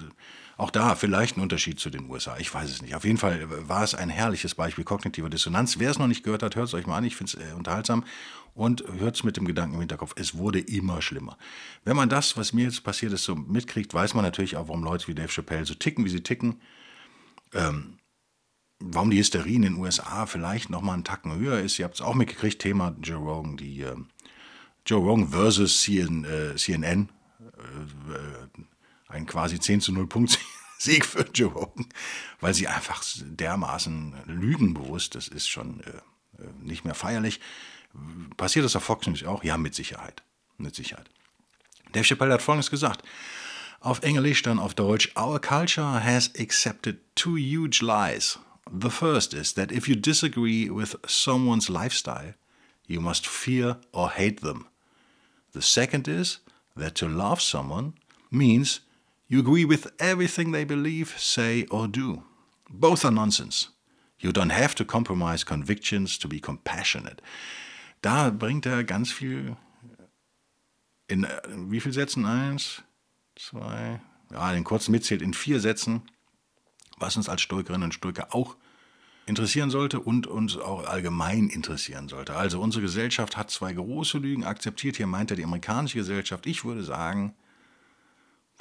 auch 0.57 0.71
da 0.71 0.95
vielleicht 0.95 1.37
ein 1.37 1.41
Unterschied 1.41 1.79
zu 1.79 1.89
den 1.89 2.09
USA. 2.09 2.37
Ich 2.37 2.53
weiß 2.53 2.69
es 2.69 2.81
nicht. 2.81 2.95
Auf 2.95 3.03
jeden 3.03 3.17
Fall 3.17 3.45
war 3.67 3.83
es 3.83 3.93
ein 3.93 4.09
herrliches 4.09 4.55
Beispiel 4.55 4.83
kognitiver 4.83 5.29
Dissonanz. 5.29 5.79
Wer 5.79 5.91
es 5.91 5.99
noch 5.99 6.07
nicht 6.07 6.23
gehört 6.23 6.43
hat, 6.43 6.55
hört 6.55 6.67
es 6.67 6.73
euch 6.73 6.87
mal 6.87 6.97
an. 6.97 7.03
Ich 7.03 7.15
finde 7.15 7.37
es 7.37 7.51
äh, 7.51 7.53
unterhaltsam 7.53 8.05
und 8.53 8.83
hört 8.99 9.15
es 9.15 9.23
mit 9.23 9.35
dem 9.35 9.45
Gedanken 9.45 9.75
im 9.75 9.81
Hinterkopf. 9.81 10.13
Es 10.15 10.37
wurde 10.37 10.59
immer 10.59 11.01
schlimmer. 11.01 11.37
Wenn 11.83 11.97
man 11.97 12.07
das, 12.07 12.37
was 12.37 12.53
mir 12.53 12.65
jetzt 12.65 12.83
passiert 12.83 13.11
ist, 13.11 13.25
so 13.25 13.35
mitkriegt, 13.35 13.93
weiß 13.93 14.13
man 14.13 14.23
natürlich 14.23 14.55
auch, 14.55 14.69
warum 14.69 14.83
Leute 14.83 15.07
wie 15.07 15.15
Dave 15.15 15.27
Chappelle 15.27 15.65
so 15.65 15.73
ticken, 15.73 16.05
wie 16.05 16.09
sie 16.09 16.23
ticken. 16.23 16.61
Ähm, 17.53 17.97
warum 18.79 19.11
die 19.11 19.17
Hysterie 19.17 19.55
in 19.55 19.63
den 19.63 19.75
USA 19.75 20.25
vielleicht 20.25 20.69
noch 20.69 20.81
mal 20.81 20.93
einen 20.93 21.03
Tacken 21.03 21.35
höher 21.35 21.59
ist. 21.59 21.79
Ihr 21.79 21.85
habt 21.85 21.95
es 21.95 22.01
auch 22.01 22.15
mitgekriegt, 22.15 22.61
Thema 22.61 22.95
Joe 23.01 23.17
Rogan, 23.17 23.57
die 23.57 23.81
äh, 23.81 23.95
Joe 24.85 25.01
Rogan 25.01 25.29
versus 25.29 25.81
CN, 25.81 26.23
äh, 26.23 26.55
CNN. 26.55 27.09
Äh, 27.41 28.61
ein 29.15 29.25
quasi 29.25 29.59
10 29.59 29.81
zu 29.81 29.91
0 29.91 30.07
Punkt 30.07 30.39
Sieg 30.77 31.05
für 31.05 31.25
Joe 31.33 31.51
Rogan, 31.51 31.87
weil 32.41 32.53
sie 32.53 32.67
einfach 32.67 33.03
dermaßen 33.21 34.13
lügenbewusst, 34.25 35.15
das 35.15 35.27
ist 35.27 35.47
schon 35.47 35.79
äh, 35.81 35.89
äh, 35.89 36.47
nicht 36.61 36.83
mehr 36.83 36.95
feierlich. 36.95 37.39
Passiert 38.35 38.65
das 38.65 38.75
auf 38.75 38.83
Fox 38.83 39.07
News 39.07 39.23
auch? 39.23 39.43
Ja, 39.43 39.57
mit 39.57 39.73
Sicherheit. 39.73 40.21
Mit 40.57 40.75
Sicherheit. 40.75 41.09
Dave 41.93 42.03
Chappelle 42.03 42.33
hat 42.33 42.41
Folgendes 42.41 42.69
gesagt. 42.69 43.03
Auf 43.79 44.01
Englisch, 44.01 44.41
dann 44.41 44.59
auf 44.59 44.73
Deutsch. 44.73 45.11
Our 45.15 45.39
culture 45.39 46.03
has 46.03 46.31
accepted 46.37 46.97
two 47.15 47.37
huge 47.37 47.81
lies. 47.81 48.39
The 48.69 48.89
first 48.89 49.33
is 49.33 49.53
that 49.53 49.71
if 49.71 49.87
you 49.87 49.95
disagree 49.95 50.69
with 50.69 50.97
someone's 51.07 51.69
lifestyle, 51.69 52.33
you 52.87 52.99
must 52.99 53.27
fear 53.27 53.77
or 53.93 54.09
hate 54.09 54.41
them. 54.41 54.65
The 55.53 55.61
second 55.61 56.07
is 56.07 56.41
that 56.75 56.95
to 56.95 57.07
love 57.07 57.41
someone 57.41 57.93
means 58.29 58.81
You 59.27 59.39
agree 59.39 59.65
with 59.65 59.91
everything 59.99 60.51
they 60.51 60.65
believe, 60.65 61.15
say, 61.17 61.65
or 61.71 61.87
do. 61.87 62.23
Both 62.69 63.03
are 63.03 63.11
nonsense. 63.11 63.69
You 64.19 64.31
don't 64.31 64.51
have 64.51 64.75
to 64.75 64.85
compromise 64.85 65.43
convictions 65.43 66.17
to 66.19 66.27
be 66.27 66.39
compassionate. 66.39 67.21
Da 68.01 68.29
bringt 68.29 68.65
er 68.65 68.83
ganz 68.83 69.11
viel 69.11 69.57
in, 71.07 71.27
in 71.51 71.71
wie 71.71 71.79
viel 71.79 71.93
Sätzen? 71.93 72.25
Eins, 72.25 72.83
zwei, 73.35 74.01
ja, 74.31 74.51
den 74.53 74.63
kurzen 74.63 74.91
mitzählt 74.91 75.21
in 75.21 75.33
vier 75.33 75.59
Sätzen, 75.59 76.01
was 76.97 77.17
uns 77.17 77.29
als 77.29 77.41
Stoikerinnen 77.41 77.85
und 77.85 77.93
Stoiker 77.93 78.33
auch 78.33 78.55
interessieren 79.25 79.69
sollte 79.69 79.99
und 79.99 80.27
uns 80.27 80.57
auch 80.57 80.85
allgemein 80.85 81.49
interessieren 81.49 82.07
sollte. 82.07 82.35
Also 82.35 82.61
unsere 82.61 82.83
Gesellschaft 82.83 83.37
hat 83.37 83.49
zwei 83.49 83.73
große 83.73 84.19
Lügen 84.19 84.43
akzeptiert. 84.43 84.97
Hier 84.97 85.07
meint 85.07 85.31
er 85.31 85.37
die 85.37 85.43
amerikanische 85.43 85.97
Gesellschaft. 85.97 86.45
Ich 86.45 86.63
würde 86.63 86.83
sagen, 86.83 87.35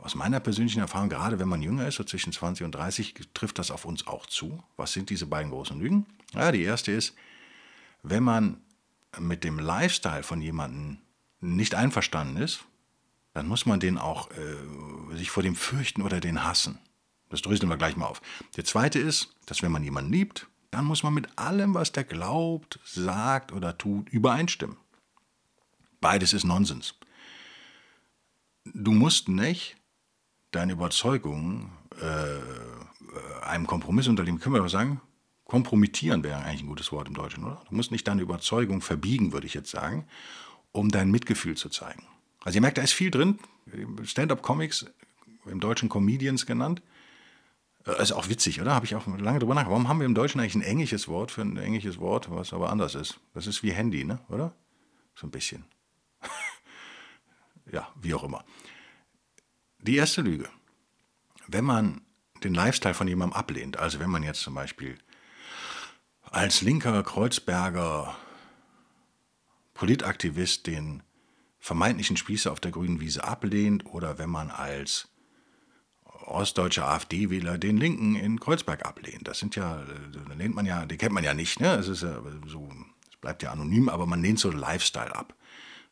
aus 0.02 0.14
meiner 0.14 0.40
persönlichen 0.40 0.80
Erfahrung, 0.80 1.08
gerade 1.08 1.38
wenn 1.38 1.48
man 1.48 1.62
jünger 1.62 1.86
ist, 1.86 1.96
so 1.96 2.04
zwischen 2.04 2.32
20 2.32 2.64
und 2.64 2.72
30, 2.72 3.14
trifft 3.32 3.58
das 3.58 3.70
auf 3.70 3.84
uns 3.84 4.06
auch 4.06 4.26
zu. 4.26 4.62
Was 4.76 4.92
sind 4.92 5.10
diese 5.10 5.26
beiden 5.26 5.50
großen 5.50 5.78
Lügen? 5.78 6.06
Ja, 6.34 6.52
die 6.52 6.62
erste 6.62 6.92
ist, 6.92 7.14
wenn 8.02 8.22
man 8.22 8.60
mit 9.18 9.44
dem 9.44 9.58
Lifestyle 9.58 10.22
von 10.22 10.40
jemandem 10.40 10.98
nicht 11.40 11.74
einverstanden 11.74 12.36
ist, 12.36 12.64
dann 13.32 13.48
muss 13.48 13.66
man 13.66 13.80
den 13.80 13.98
auch 13.98 14.30
äh, 14.30 15.16
sich 15.16 15.30
vor 15.30 15.42
dem 15.42 15.56
fürchten 15.56 16.02
oder 16.02 16.20
den 16.20 16.44
hassen. 16.44 16.78
Das 17.30 17.42
dröseln 17.42 17.68
wir 17.68 17.76
gleich 17.76 17.96
mal 17.96 18.06
auf. 18.06 18.22
Der 18.56 18.64
zweite 18.64 18.98
ist, 18.98 19.34
dass 19.46 19.62
wenn 19.62 19.72
man 19.72 19.82
jemanden 19.82 20.12
liebt, 20.12 20.46
dann 20.70 20.84
muss 20.84 21.02
man 21.02 21.14
mit 21.14 21.38
allem, 21.38 21.74
was 21.74 21.92
der 21.92 22.04
glaubt, 22.04 22.78
sagt 22.84 23.52
oder 23.52 23.78
tut, 23.78 24.08
übereinstimmen. 24.10 24.76
Beides 26.00 26.32
ist 26.32 26.44
Nonsens. 26.44 26.94
Du 28.64 28.92
musst 28.92 29.28
nicht 29.28 29.76
deine 30.54 30.72
Überzeugung 30.72 31.70
äh, 32.00 33.44
einem 33.44 33.66
Kompromiss 33.66 34.08
unterliegen, 34.08 34.40
können 34.40 34.54
wir 34.54 34.62
doch 34.62 34.68
sagen, 34.68 35.00
kompromittieren 35.44 36.22
wäre 36.22 36.38
eigentlich 36.38 36.62
ein 36.62 36.68
gutes 36.68 36.90
Wort 36.92 37.08
im 37.08 37.14
Deutschen, 37.14 37.44
oder? 37.44 37.62
Du 37.68 37.74
musst 37.74 37.90
nicht 37.90 38.08
deine 38.08 38.22
Überzeugung 38.22 38.80
verbiegen, 38.80 39.32
würde 39.32 39.46
ich 39.46 39.54
jetzt 39.54 39.70
sagen, 39.70 40.06
um 40.72 40.90
dein 40.90 41.10
Mitgefühl 41.10 41.56
zu 41.56 41.68
zeigen. 41.68 42.04
Also 42.42 42.56
ihr 42.56 42.60
merkt, 42.60 42.78
da 42.78 42.82
ist 42.82 42.92
viel 42.92 43.10
drin. 43.10 43.38
Stand-up-Comics, 44.02 44.86
im 45.46 45.60
Deutschen 45.60 45.88
Comedians 45.88 46.46
genannt. 46.46 46.82
Äh, 47.86 48.02
ist 48.02 48.12
auch 48.12 48.28
witzig, 48.28 48.60
oder? 48.60 48.74
Habe 48.74 48.86
ich 48.86 48.94
auch 48.94 49.06
lange 49.06 49.38
drüber 49.38 49.54
nachgedacht. 49.54 49.70
Warum 49.70 49.88
haben 49.88 50.00
wir 50.00 50.06
im 50.06 50.14
Deutschen 50.14 50.40
eigentlich 50.40 50.54
ein 50.54 50.62
englisches 50.62 51.08
Wort 51.08 51.30
für 51.30 51.42
ein 51.42 51.56
englisches 51.56 51.98
Wort, 51.98 52.30
was 52.30 52.52
aber 52.52 52.70
anders 52.70 52.94
ist? 52.94 53.20
Das 53.34 53.46
ist 53.46 53.62
wie 53.62 53.72
Handy, 53.72 54.04
ne? 54.04 54.18
oder? 54.28 54.52
So 55.14 55.26
ein 55.26 55.30
bisschen. 55.30 55.64
ja, 57.72 57.88
wie 58.00 58.14
auch 58.14 58.24
immer. 58.24 58.44
Die 59.86 59.96
erste 59.96 60.22
Lüge. 60.22 60.48
Wenn 61.46 61.64
man 61.64 62.00
den 62.42 62.54
Lifestyle 62.54 62.94
von 62.94 63.06
jemandem 63.06 63.38
ablehnt, 63.38 63.76
also 63.76 64.00
wenn 64.00 64.08
man 64.08 64.22
jetzt 64.22 64.40
zum 64.40 64.54
Beispiel 64.54 64.96
als 66.22 66.62
linker 66.62 67.02
Kreuzberger 67.02 68.16
Politaktivist 69.74 70.66
den 70.66 71.02
vermeintlichen 71.60 72.16
Spießer 72.16 72.50
auf 72.50 72.60
der 72.60 72.70
grünen 72.70 73.00
Wiese 73.00 73.24
ablehnt 73.24 73.84
oder 73.84 74.16
wenn 74.16 74.30
man 74.30 74.50
als 74.50 75.08
ostdeutscher 76.04 76.88
AfD-Wähler 76.88 77.58
den 77.58 77.76
Linken 77.76 78.16
in 78.16 78.40
Kreuzberg 78.40 78.86
ablehnt. 78.86 79.28
Das 79.28 79.38
sind 79.38 79.54
ja, 79.54 79.84
da 79.84 80.34
lehnt 80.34 80.54
man 80.54 80.64
ja, 80.64 80.86
die 80.86 80.96
kennt 80.96 81.12
man 81.12 81.24
ja 81.24 81.34
nicht, 81.34 81.60
ne? 81.60 81.74
Es 81.74 81.88
ist 81.88 82.02
ja 82.02 82.22
so, 82.46 82.70
es 83.10 83.16
bleibt 83.18 83.42
ja 83.42 83.50
anonym, 83.50 83.90
aber 83.90 84.06
man 84.06 84.22
lehnt 84.22 84.38
so 84.38 84.50
Lifestyle 84.50 85.14
ab. 85.14 85.34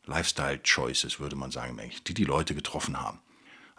Lifestyle-Choices, 0.06 1.20
würde 1.20 1.36
man 1.36 1.50
sagen, 1.50 1.78
die 2.06 2.14
die 2.14 2.24
Leute 2.24 2.54
getroffen 2.54 2.98
haben. 2.98 3.18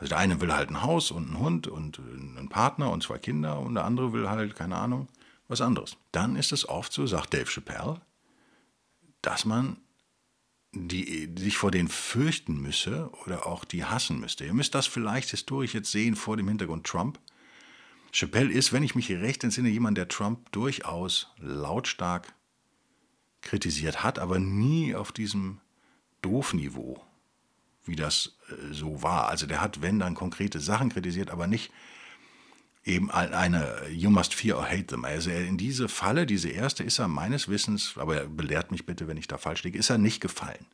Also 0.03 0.09
der 0.09 0.17
eine 0.17 0.41
will 0.41 0.51
halt 0.51 0.69
ein 0.69 0.81
Haus 0.81 1.11
und 1.11 1.27
einen 1.27 1.39
Hund 1.39 1.67
und 1.67 1.97
einen 1.97 2.49
Partner 2.49 2.91
und 2.91 3.03
zwei 3.03 3.17
Kinder 3.19 3.57
und 3.59 3.75
der 3.75 3.85
andere 3.85 4.11
will 4.11 4.29
halt, 4.29 4.53
keine 4.53 4.75
Ahnung, 4.75 5.07
was 5.47 5.61
anderes. 5.61 5.95
Dann 6.11 6.35
ist 6.35 6.51
es 6.51 6.67
oft 6.67 6.91
so, 6.91 7.07
sagt 7.07 7.33
Dave 7.33 7.45
Chappelle, 7.45 8.01
dass 9.21 9.45
man 9.45 9.77
die, 10.73 11.33
sich 11.37 11.55
vor 11.55 11.71
denen 11.71 11.87
fürchten 11.87 12.61
müsse 12.61 13.11
oder 13.25 13.47
auch 13.47 13.63
die 13.63 13.85
hassen 13.85 14.19
müsste. 14.19 14.43
Ihr 14.43 14.53
müsst 14.53 14.75
das 14.75 14.87
vielleicht 14.87 15.29
historisch 15.29 15.73
jetzt 15.73 15.91
sehen 15.91 16.17
vor 16.17 16.35
dem 16.35 16.49
Hintergrund 16.49 16.85
Trump. 16.85 17.17
Chappelle 18.11 18.51
ist, 18.51 18.73
wenn 18.73 18.83
ich 18.83 18.95
mich 18.95 19.09
recht 19.09 19.45
entsinne, 19.45 19.69
jemand, 19.69 19.97
der 19.97 20.09
Trump 20.09 20.51
durchaus 20.51 21.31
lautstark 21.37 22.33
kritisiert 23.39 24.03
hat, 24.03 24.19
aber 24.19 24.37
nie 24.37 24.95
auf 24.95 25.13
diesem 25.13 25.61
Doofniveau 26.21 27.01
wie 27.85 27.95
das 27.95 28.37
äh, 28.49 28.73
so 28.73 29.01
war. 29.01 29.27
Also 29.27 29.45
der 29.45 29.61
hat, 29.61 29.81
wenn 29.81 29.99
dann 29.99 30.15
konkrete 30.15 30.59
Sachen 30.59 30.89
kritisiert, 30.89 31.29
aber 31.29 31.47
nicht 31.47 31.71
eben 32.85 33.11
eine 33.11 33.87
You 33.89 34.09
must 34.09 34.33
fear 34.33 34.57
or 34.57 34.65
hate 34.65 34.87
them. 34.87 35.05
Also 35.05 35.29
in 35.29 35.57
diese 35.57 35.87
Falle, 35.87 36.25
diese 36.25 36.49
erste, 36.49 36.83
ist 36.83 36.99
er 36.99 37.07
meines 37.07 37.47
Wissens, 37.47 37.97
aber 37.97 38.17
er 38.17 38.27
belehrt 38.27 38.71
mich 38.71 38.85
bitte, 38.85 39.07
wenn 39.07 39.17
ich 39.17 39.27
da 39.27 39.37
falsch 39.37 39.63
liege, 39.63 39.79
ist 39.79 39.89
er 39.89 39.97
nicht 39.97 40.19
gefallen. 40.19 40.65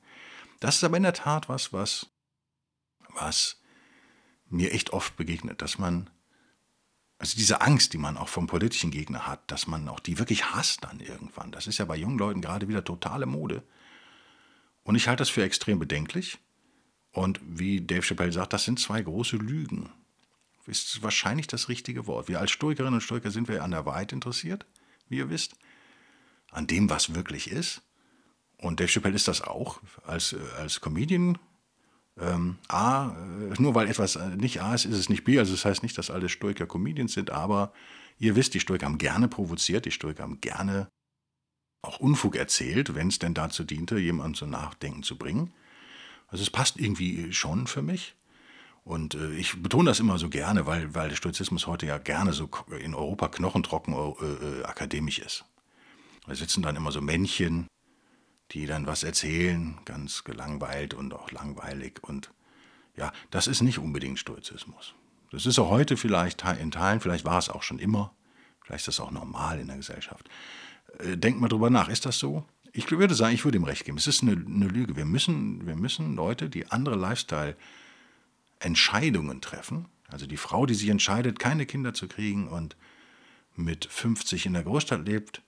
Das 0.59 0.75
ist 0.75 0.83
aber 0.83 0.97
in 0.97 1.03
der 1.03 1.13
Tat 1.13 1.49
was, 1.49 1.71
was, 1.71 2.07
was 3.13 3.61
mir 4.49 4.73
echt 4.73 4.91
oft 4.91 5.15
begegnet, 5.15 5.61
dass 5.61 5.77
man, 5.77 6.09
also 7.19 7.37
diese 7.37 7.61
Angst, 7.61 7.93
die 7.93 7.99
man 7.99 8.17
auch 8.17 8.29
vom 8.29 8.47
politischen 8.47 8.89
Gegner 8.89 9.27
hat, 9.27 9.51
dass 9.51 9.67
man 9.67 9.87
auch 9.87 9.99
die 9.99 10.17
wirklich 10.17 10.45
hasst 10.45 10.83
dann 10.83 10.99
irgendwann. 10.99 11.51
Das 11.51 11.67
ist 11.67 11.77
ja 11.77 11.85
bei 11.85 11.95
jungen 11.95 12.17
Leuten 12.17 12.41
gerade 12.41 12.67
wieder 12.67 12.83
totale 12.83 13.27
Mode. 13.27 13.63
Und 14.83 14.95
ich 14.95 15.07
halte 15.07 15.21
das 15.21 15.29
für 15.29 15.43
extrem 15.43 15.77
bedenklich. 15.77 16.39
Und 17.19 17.41
wie 17.43 17.81
Dave 17.81 18.01
Chappelle 18.01 18.31
sagt, 18.31 18.53
das 18.53 18.63
sind 18.63 18.79
zwei 18.79 19.01
große 19.01 19.35
Lügen. 19.35 19.89
Ist 20.67 21.03
wahrscheinlich 21.03 21.47
das 21.47 21.67
richtige 21.67 22.07
Wort. 22.07 22.29
Wir 22.29 22.39
als 22.39 22.51
Stoikerinnen 22.51 22.93
und 22.93 23.01
Stoiker 23.01 23.29
sind 23.29 23.49
wir 23.49 23.61
an 23.61 23.71
der 23.71 23.85
Wahrheit 23.85 24.13
interessiert, 24.13 24.65
wie 25.09 25.17
ihr 25.17 25.29
wisst, 25.29 25.55
an 26.49 26.65
dem, 26.65 26.89
was 26.89 27.15
wirklich 27.15 27.51
ist. 27.51 27.81
Und 28.55 28.79
Dave 28.79 28.87
Chappelle 28.87 29.17
ist 29.17 29.27
das 29.27 29.41
auch 29.41 29.81
als, 30.05 30.33
als 30.57 30.79
Comedian. 30.79 31.37
Ähm, 32.17 32.57
A, 32.69 33.09
äh, 33.09 33.61
nur 33.61 33.75
weil 33.75 33.89
etwas 33.89 34.17
nicht 34.37 34.61
A 34.61 34.73
ist, 34.73 34.85
ist 34.85 34.95
es 34.97 35.09
nicht 35.09 35.25
B. 35.25 35.39
Also 35.39 35.51
das 35.51 35.65
heißt 35.65 35.83
nicht, 35.83 35.97
dass 35.97 36.09
alle 36.09 36.29
Stoiker 36.29 36.67
Comedians 36.67 37.11
sind, 37.11 37.31
aber 37.31 37.73
ihr 38.17 38.37
wisst, 38.37 38.53
die 38.53 38.61
Stoiker 38.61 38.85
haben 38.85 38.97
gerne 38.97 39.27
provoziert, 39.27 39.83
die 39.83 39.91
Stoiker 39.91 40.23
haben 40.23 40.39
gerne 40.39 40.87
auch 41.81 41.99
Unfug 41.99 42.37
erzählt, 42.37 42.95
wenn 42.95 43.09
es 43.09 43.19
denn 43.19 43.33
dazu 43.33 43.65
diente, 43.65 43.99
jemanden 43.99 44.35
zum 44.35 44.51
Nachdenken 44.51 45.03
zu 45.03 45.17
bringen. 45.17 45.51
Also 46.31 46.43
es 46.43 46.49
passt 46.49 46.79
irgendwie 46.79 47.33
schon 47.33 47.67
für 47.67 47.81
mich. 47.81 48.15
Und 48.83 49.15
äh, 49.15 49.33
ich 49.33 49.61
betone 49.61 49.89
das 49.89 49.99
immer 49.99 50.17
so 50.17 50.29
gerne, 50.29 50.65
weil, 50.65 50.95
weil 50.95 51.09
der 51.09 51.15
Stoizismus 51.15 51.67
heute 51.67 51.85
ja 51.85 51.97
gerne 51.97 52.33
so 52.33 52.49
in 52.79 52.95
Europa 52.95 53.27
knochentrocken 53.27 53.93
äh, 53.93 54.25
äh, 54.25 54.63
akademisch 54.63 55.19
ist. 55.19 55.45
Da 56.25 56.35
sitzen 56.35 56.63
dann 56.63 56.75
immer 56.75 56.91
so 56.91 57.01
Männchen, 57.01 57.67
die 58.51 58.65
dann 58.65 58.87
was 58.87 59.03
erzählen, 59.03 59.77
ganz 59.85 60.23
gelangweilt 60.23 60.93
und 60.93 61.13
auch 61.13 61.31
langweilig. 61.31 61.99
Und 62.01 62.31
ja, 62.95 63.11
das 63.31 63.47
ist 63.47 63.61
nicht 63.61 63.79
unbedingt 63.79 64.19
Stoizismus. 64.19 64.95
Das 65.31 65.45
ist 65.45 65.59
auch 65.59 65.69
heute 65.69 65.97
vielleicht 65.97 66.43
in 66.43 66.71
Teilen, 66.71 66.99
vielleicht 66.99 67.25
war 67.25 67.37
es 67.37 67.49
auch 67.49 67.61
schon 67.61 67.77
immer, 67.77 68.15
vielleicht 68.63 68.87
ist 68.87 68.99
das 68.99 69.05
auch 69.05 69.11
normal 69.11 69.59
in 69.59 69.67
der 69.67 69.77
Gesellschaft. 69.77 70.27
Äh, 70.97 71.17
denkt 71.17 71.39
mal 71.39 71.47
drüber 71.47 71.69
nach, 71.69 71.89
ist 71.89 72.05
das 72.05 72.17
so? 72.17 72.45
Ich 72.71 72.89
würde 72.91 73.15
sagen, 73.15 73.33
ich 73.33 73.45
würde 73.45 73.57
ihm 73.57 73.63
recht 73.63 73.85
geben. 73.85 73.97
Es 73.97 74.07
ist 74.07 74.21
eine, 74.21 74.33
eine 74.33 74.67
Lüge. 74.67 74.95
Wir 74.95 75.05
müssen, 75.05 75.65
wir 75.65 75.75
müssen 75.75 76.15
Leute, 76.15 76.49
die 76.49 76.67
andere 76.67 76.95
Lifestyle-Entscheidungen 76.95 79.41
treffen, 79.41 79.87
Also 80.07 80.27
die 80.27 80.37
Frau, 80.37 80.65
die 80.65 80.75
sich 80.75 80.89
entscheidet, 80.89 81.39
keine 81.39 81.65
Kinder 81.65 81.93
zu 81.93 82.07
kriegen 82.07 82.47
und 82.47 82.75
mit 83.55 83.85
50 83.85 84.45
in 84.45 84.53
der 84.53 84.63
Großstadt 84.63 85.05
lebt, 85.05 85.41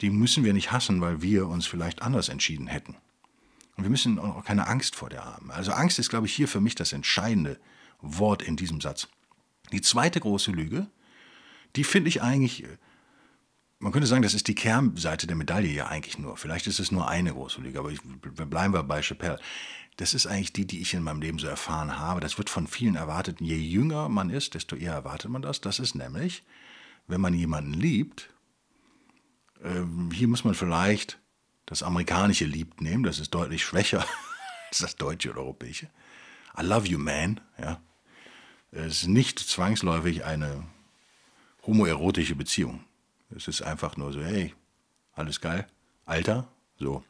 die 0.00 0.10
müssen 0.10 0.44
wir 0.44 0.52
nicht 0.52 0.72
hassen, 0.72 1.00
weil 1.00 1.22
wir 1.22 1.48
uns 1.48 1.66
vielleicht 1.66 2.02
anders 2.02 2.28
entschieden 2.28 2.66
hätten. 2.66 2.96
Und 3.76 3.84
wir 3.84 3.90
müssen 3.90 4.18
auch 4.18 4.44
keine 4.44 4.66
Angst 4.66 4.96
vor 4.96 5.08
der 5.08 5.24
haben. 5.24 5.50
Also 5.50 5.72
Angst 5.72 5.98
ist, 5.98 6.10
glaube 6.10 6.26
ich, 6.26 6.34
hier 6.34 6.48
für 6.48 6.60
mich 6.60 6.74
das 6.74 6.92
entscheidende 6.92 7.58
Wort 8.00 8.42
in 8.42 8.56
diesem 8.56 8.80
Satz. 8.80 9.08
Die 9.72 9.80
zweite 9.80 10.20
große 10.20 10.50
Lüge, 10.50 10.88
die 11.76 11.84
finde 11.84 12.08
ich 12.08 12.22
eigentlich, 12.22 12.64
man 13.80 13.92
könnte 13.92 14.08
sagen, 14.08 14.22
das 14.22 14.34
ist 14.34 14.48
die 14.48 14.54
Kernseite 14.54 15.26
der 15.26 15.36
Medaille 15.36 15.72
ja 15.72 15.86
eigentlich 15.86 16.18
nur. 16.18 16.36
Vielleicht 16.36 16.66
ist 16.66 16.80
es 16.80 16.90
nur 16.90 17.08
eine 17.08 17.32
große 17.32 17.60
Lüge, 17.60 17.78
aber 17.78 17.90
ich, 17.90 18.00
bleiben 18.02 18.74
wir 18.74 18.82
bei 18.82 19.02
Chappelle. 19.02 19.38
Das 19.96 20.14
ist 20.14 20.26
eigentlich 20.26 20.52
die, 20.52 20.66
die 20.66 20.80
ich 20.80 20.94
in 20.94 21.02
meinem 21.02 21.20
Leben 21.20 21.38
so 21.38 21.46
erfahren 21.46 21.98
habe. 21.98 22.20
Das 22.20 22.38
wird 22.38 22.50
von 22.50 22.66
vielen 22.66 22.96
erwartet. 22.96 23.40
Je 23.40 23.56
jünger 23.56 24.08
man 24.08 24.30
ist, 24.30 24.54
desto 24.54 24.76
eher 24.76 24.92
erwartet 24.92 25.30
man 25.30 25.42
das. 25.42 25.60
Das 25.60 25.78
ist 25.78 25.94
nämlich, 25.94 26.44
wenn 27.06 27.20
man 27.20 27.34
jemanden 27.34 27.72
liebt, 27.72 28.30
äh, 29.62 29.82
hier 30.12 30.28
muss 30.28 30.44
man 30.44 30.54
vielleicht 30.54 31.18
das 31.66 31.82
amerikanische 31.82 32.46
Liebt 32.46 32.80
nehmen. 32.80 33.04
Das 33.04 33.18
ist 33.20 33.34
deutlich 33.34 33.64
schwächer 33.64 34.04
als 34.68 34.78
das 34.78 34.96
deutsche 34.96 35.30
oder 35.30 35.40
europäische. 35.40 35.88
I 36.58 36.62
love 36.62 36.86
you, 36.86 36.98
man. 36.98 37.40
Ja. 37.58 37.80
Es 38.72 39.02
ist 39.02 39.06
nicht 39.06 39.38
zwangsläufig 39.38 40.24
eine 40.24 40.64
homoerotische 41.64 42.34
Beziehung. 42.34 42.84
Es 43.34 43.48
ist 43.48 43.62
einfach 43.62 43.96
nur 43.96 44.12
so, 44.12 44.20
hey, 44.20 44.54
alles 45.12 45.40
geil, 45.40 45.66
Alter, 46.06 46.48
so. 46.78 47.04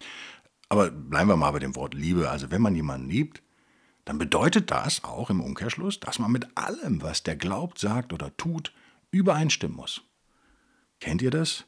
Aber 0.69 0.91
bleiben 0.91 1.31
wir 1.31 1.37
mal 1.37 1.51
bei 1.53 1.61
dem 1.61 1.77
Wort 1.77 1.95
Liebe. 1.95 2.31
Also 2.31 2.51
wenn 2.51 2.63
man 2.63 2.75
jemanden 2.75 3.09
liebt, 3.09 3.43
dann 4.05 4.19
bedeutet 4.19 4.71
das 4.71 5.05
auch 5.05 5.31
im 5.31 5.41
Umkehrschluss, 5.41 6.01
dass 6.01 6.19
man 6.19 6.33
mit 6.33 6.47
allem, 6.57 7.03
was 7.03 7.23
der 7.23 7.37
glaubt, 7.37 7.79
sagt 7.79 8.13
oder 8.13 8.37
tut, 8.37 8.73
übereinstimmen 9.11 9.77
muss. 9.77 10.03
Kennt 11.01 11.23
ihr 11.23 11.31
das? 11.31 11.65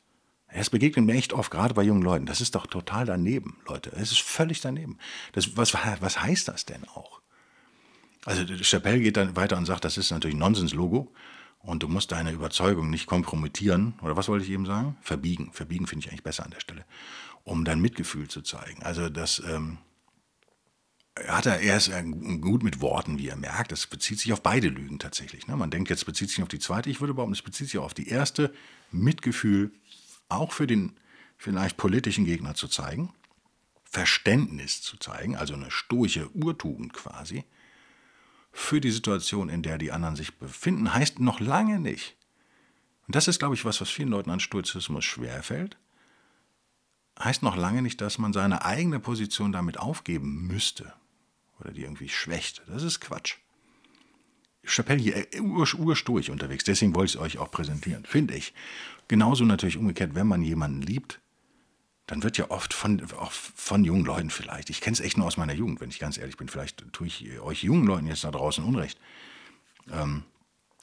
Es 0.48 0.70
begegnet 0.70 1.06
mir 1.06 1.14
echt 1.14 1.32
oft, 1.32 1.50
gerade 1.50 1.74
bei 1.74 1.82
jungen 1.82 2.02
Leuten. 2.02 2.26
Das 2.26 2.40
ist 2.40 2.54
doch 2.54 2.66
total 2.66 3.06
daneben, 3.06 3.58
Leute. 3.68 3.92
Es 3.92 4.10
ist 4.10 4.22
völlig 4.22 4.60
daneben. 4.60 4.98
Das, 5.32 5.56
was, 5.56 5.74
was 5.74 6.22
heißt 6.22 6.48
das 6.48 6.66
denn 6.66 6.84
auch? 6.88 7.20
Also 8.24 8.44
Chappelle 8.44 9.00
geht 9.00 9.16
dann 9.16 9.36
weiter 9.36 9.56
und 9.56 9.66
sagt, 9.66 9.84
das 9.84 9.96
ist 9.96 10.10
natürlich 10.10 10.36
Nonsens-Logo 10.36 11.12
und 11.62 11.82
du 11.82 11.88
musst 11.88 12.12
deine 12.12 12.32
Überzeugung 12.32 12.90
nicht 12.90 13.06
kompromittieren, 13.06 13.94
oder 14.02 14.16
was 14.16 14.28
wollte 14.28 14.44
ich 14.44 14.50
eben 14.50 14.66
sagen? 14.66 14.96
Verbiegen. 15.02 15.52
Verbiegen 15.52 15.86
finde 15.86 16.04
ich 16.04 16.10
eigentlich 16.10 16.22
besser 16.22 16.44
an 16.44 16.50
der 16.50 16.60
Stelle, 16.60 16.84
um 17.44 17.64
dein 17.64 17.80
Mitgefühl 17.80 18.28
zu 18.28 18.42
zeigen. 18.42 18.82
Also 18.82 19.08
das 19.08 19.42
ähm, 19.46 19.78
hat 21.28 21.46
er, 21.46 21.60
er 21.60 21.76
ist 21.76 21.90
gut 22.40 22.62
mit 22.62 22.80
Worten, 22.80 23.18
wie 23.18 23.28
er 23.28 23.36
merkt. 23.36 23.72
Das 23.72 23.86
bezieht 23.86 24.18
sich 24.18 24.32
auf 24.32 24.42
beide 24.42 24.68
Lügen 24.68 24.98
tatsächlich. 24.98 25.46
Ne? 25.46 25.56
Man 25.56 25.70
denkt, 25.70 25.90
jetzt 25.90 26.06
bezieht 26.06 26.30
sich 26.30 26.42
auf 26.42 26.48
die 26.48 26.58
zweite. 26.58 26.88
Ich 26.88 27.00
würde 27.00 27.14
behaupten, 27.14 27.34
es 27.34 27.42
bezieht 27.42 27.68
sich 27.68 27.78
auch 27.78 27.84
auf 27.84 27.94
die 27.94 28.08
erste. 28.08 28.52
Mitgefühl 28.90 29.72
auch 30.28 30.52
für 30.52 30.66
den 30.66 30.96
vielleicht 31.36 31.76
politischen 31.76 32.24
Gegner 32.24 32.54
zu 32.54 32.68
zeigen. 32.68 33.12
Verständnis 33.84 34.82
zu 34.82 34.96
zeigen, 34.98 35.36
also 35.36 35.54
eine 35.54 35.70
stoische 35.70 36.30
Urtugend 36.30 36.92
quasi 36.92 37.44
für 38.52 38.80
die 38.80 38.90
Situation, 38.90 39.48
in 39.48 39.62
der 39.62 39.78
die 39.78 39.92
anderen 39.92 40.16
sich 40.16 40.34
befinden, 40.34 40.92
heißt 40.92 41.20
noch 41.20 41.40
lange 41.40 41.78
nicht. 41.78 42.16
Und 43.06 43.16
das 43.16 43.28
ist, 43.28 43.38
glaube 43.38 43.54
ich, 43.54 43.64
was, 43.64 43.80
was 43.80 43.90
vielen 43.90 44.08
Leuten 44.08 44.30
an 44.30 44.40
Stoizismus 44.40 45.04
schwerfällt. 45.04 45.76
Heißt 47.18 47.42
noch 47.42 47.56
lange 47.56 47.82
nicht, 47.82 48.00
dass 48.00 48.18
man 48.18 48.32
seine 48.32 48.64
eigene 48.64 49.00
Position 49.00 49.52
damit 49.52 49.78
aufgeben 49.78 50.46
müsste 50.46 50.92
oder 51.58 51.72
die 51.72 51.82
irgendwie 51.82 52.08
schwächt. 52.08 52.62
Das 52.66 52.82
ist 52.82 53.00
Quatsch. 53.00 53.36
Chappelle 54.64 55.00
hier 55.00 55.34
äh, 55.34 55.40
ur, 55.40 55.66
urstoisch 55.78 56.28
unterwegs, 56.28 56.64
deswegen 56.64 56.94
wollte 56.94 57.10
ich 57.10 57.14
es 57.16 57.20
euch 57.20 57.38
auch 57.38 57.50
präsentieren, 57.50 58.04
finde 58.04 58.34
ich. 58.34 58.54
Genauso 59.08 59.44
natürlich 59.44 59.76
umgekehrt, 59.76 60.14
wenn 60.14 60.26
man 60.26 60.42
jemanden 60.42 60.82
liebt, 60.82 61.20
dann 62.10 62.24
wird 62.24 62.38
ja 62.38 62.50
oft 62.50 62.74
von, 62.74 63.00
auch 63.18 63.30
von 63.30 63.84
jungen 63.84 64.04
Leuten 64.04 64.30
vielleicht, 64.30 64.68
ich 64.68 64.80
kenne 64.80 64.94
es 64.94 65.00
echt 65.00 65.16
nur 65.16 65.28
aus 65.28 65.36
meiner 65.36 65.52
Jugend, 65.52 65.80
wenn 65.80 65.90
ich 65.90 66.00
ganz 66.00 66.18
ehrlich 66.18 66.36
bin, 66.36 66.48
vielleicht 66.48 66.92
tue 66.92 67.06
ich 67.06 67.40
euch 67.40 67.62
jungen 67.62 67.86
Leuten 67.86 68.08
jetzt 68.08 68.24
da 68.24 68.32
draußen 68.32 68.64
Unrecht. 68.64 68.98
Ähm, 69.92 70.24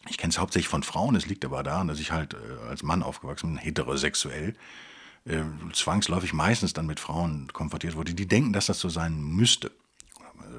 ich 0.07 0.17
kenne 0.17 0.31
es 0.31 0.39
hauptsächlich 0.39 0.69
von 0.69 0.83
Frauen, 0.83 1.17
es 1.17 1.25
liegt 1.25 1.43
aber 1.43 1.63
daran, 1.63 1.89
dass 1.89 1.99
ich 1.99 2.11
halt 2.11 2.33
äh, 2.33 2.69
als 2.69 2.81
Mann 2.81 3.03
aufgewachsen 3.03 3.49
bin, 3.49 3.57
heterosexuell, 3.57 4.55
äh, 5.25 5.43
zwangsläufig 5.73 6.31
meistens 6.31 6.71
dann 6.71 6.85
mit 6.85 7.01
Frauen 7.01 7.51
konfrontiert 7.51 7.97
wurde, 7.97 8.13
die 8.13 8.25
denken, 8.25 8.53
dass 8.53 8.67
das 8.67 8.79
so 8.79 8.87
sein 8.87 9.21
müsste. 9.21 9.71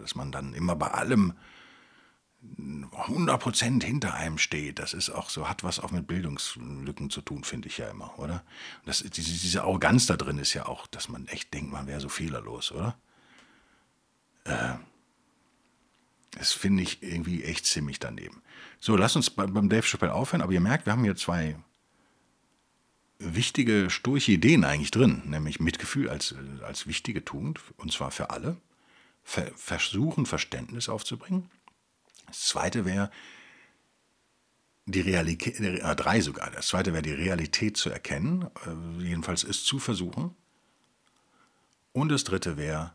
Dass 0.02 0.14
man 0.14 0.30
dann 0.32 0.52
immer 0.52 0.76
bei 0.76 0.88
allem 0.88 1.32
100% 2.42 3.82
hinter 3.82 4.14
einem 4.14 4.38
steht, 4.38 4.78
das 4.78 4.92
ist 4.92 5.10
auch 5.10 5.30
so, 5.30 5.48
hat 5.48 5.64
was 5.64 5.80
auch 5.80 5.90
mit 5.90 6.06
Bildungslücken 6.06 7.10
zu 7.10 7.20
tun, 7.20 7.44
finde 7.44 7.68
ich 7.68 7.78
ja 7.78 7.88
immer, 7.88 8.18
oder? 8.18 8.44
Das, 8.84 9.00
diese, 9.00 9.30
diese 9.30 9.62
Arroganz 9.62 10.06
da 10.06 10.16
drin 10.16 10.38
ist 10.38 10.54
ja 10.54 10.66
auch, 10.66 10.86
dass 10.86 11.08
man 11.08 11.26
echt 11.28 11.52
denkt, 11.52 11.72
man 11.72 11.86
wäre 11.86 12.00
so 12.00 12.08
fehlerlos, 12.08 12.70
oder? 12.72 12.96
Äh, 14.44 14.74
das 16.32 16.52
finde 16.52 16.82
ich 16.84 17.02
irgendwie 17.02 17.42
echt 17.42 17.66
ziemlich 17.66 17.98
daneben. 17.98 18.42
So, 18.78 18.96
lass 18.96 19.16
uns 19.16 19.30
beim 19.30 19.68
Dave 19.68 19.86
Chappelle 19.86 20.14
aufhören, 20.14 20.42
aber 20.42 20.52
ihr 20.52 20.60
merkt, 20.60 20.86
wir 20.86 20.92
haben 20.92 21.02
hier 21.02 21.16
zwei 21.16 21.56
wichtige, 23.18 23.90
sturche 23.90 24.32
Ideen 24.32 24.64
eigentlich 24.64 24.92
drin, 24.92 25.22
nämlich 25.26 25.58
Mitgefühl 25.58 26.08
als, 26.08 26.36
als 26.62 26.86
wichtige 26.86 27.24
Tugend, 27.24 27.60
und 27.78 27.92
zwar 27.92 28.12
für 28.12 28.30
alle. 28.30 28.56
Versuchen, 29.24 30.24
Verständnis 30.24 30.88
aufzubringen 30.88 31.50
das 32.26 32.40
zweite 32.42 32.84
wäre 32.84 33.10
die 34.86 35.00
Realität, 35.00 35.60
äh, 35.60 35.96
drei 35.96 36.20
sogar. 36.20 36.50
Das 36.50 36.68
zweite 36.68 36.92
wäre 36.92 37.02
die 37.02 37.12
Realität 37.12 37.76
zu 37.76 37.90
erkennen, 37.90 38.48
äh, 38.66 39.02
jedenfalls 39.02 39.44
es 39.44 39.64
zu 39.64 39.78
versuchen. 39.78 40.34
Und 41.92 42.10
das 42.10 42.24
dritte 42.24 42.56
wäre, 42.56 42.92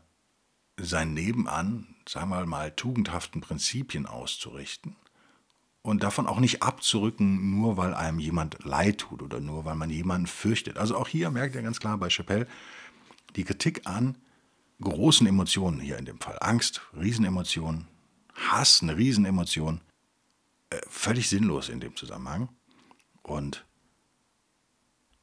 sein 0.76 1.14
Nebenan, 1.14 1.94
sagen 2.08 2.30
wir 2.30 2.44
mal, 2.46 2.72
tugendhaften 2.72 3.40
Prinzipien 3.40 4.06
auszurichten 4.06 4.96
und 5.82 6.02
davon 6.02 6.26
auch 6.26 6.40
nicht 6.40 6.62
abzurücken, 6.62 7.60
nur 7.60 7.76
weil 7.76 7.94
einem 7.94 8.18
jemand 8.18 8.64
leid 8.64 8.98
tut 8.98 9.22
oder 9.22 9.38
nur 9.38 9.64
weil 9.64 9.76
man 9.76 9.90
jemanden 9.90 10.26
fürchtet. 10.26 10.78
Also 10.78 10.96
auch 10.96 11.06
hier 11.06 11.30
merkt 11.30 11.54
ihr 11.54 11.62
ganz 11.62 11.78
klar 11.78 11.98
bei 11.98 12.08
Chappelle 12.08 12.48
die 13.36 13.44
Kritik 13.44 13.82
an 13.84 14.16
großen 14.80 15.26
Emotionen 15.26 15.80
hier 15.80 15.98
in 15.98 16.04
dem 16.04 16.20
Fall. 16.20 16.38
Angst, 16.40 16.82
Riesenemotionen, 16.96 17.86
Hass, 18.34 18.82
eine 18.82 18.96
Riesenemotion. 18.96 19.80
Äh, 20.70 20.80
völlig 20.88 21.28
sinnlos 21.28 21.68
in 21.68 21.80
dem 21.80 21.96
Zusammenhang. 21.96 22.48
Und 23.22 23.64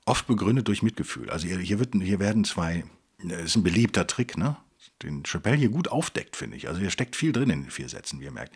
oft 0.06 0.28
begründet 0.28 0.68
durch 0.68 0.82
Mitgefühl. 0.82 1.30
Also 1.30 1.48
hier, 1.48 1.80
wird, 1.80 1.94
hier 1.94 2.20
werden 2.20 2.44
zwei, 2.44 2.84
das 3.24 3.42
ist 3.42 3.56
ein 3.56 3.64
beliebter 3.64 4.08
Trick, 4.08 4.38
ne? 4.38 4.58
den 5.04 5.24
Chappelle 5.26 5.58
hier 5.58 5.70
gut 5.70 5.88
aufdeckt, 5.88 6.36
finde 6.36 6.58
ich. 6.58 6.68
Also 6.68 6.80
hier 6.80 6.90
steckt 6.90 7.16
viel 7.16 7.32
drin 7.32 7.50
in 7.50 7.64
den 7.64 7.72
vier 7.72 7.90
Sätzen, 7.90 8.20
wie 8.20 8.26
ihr 8.26 8.32
merkt. 8.32 8.56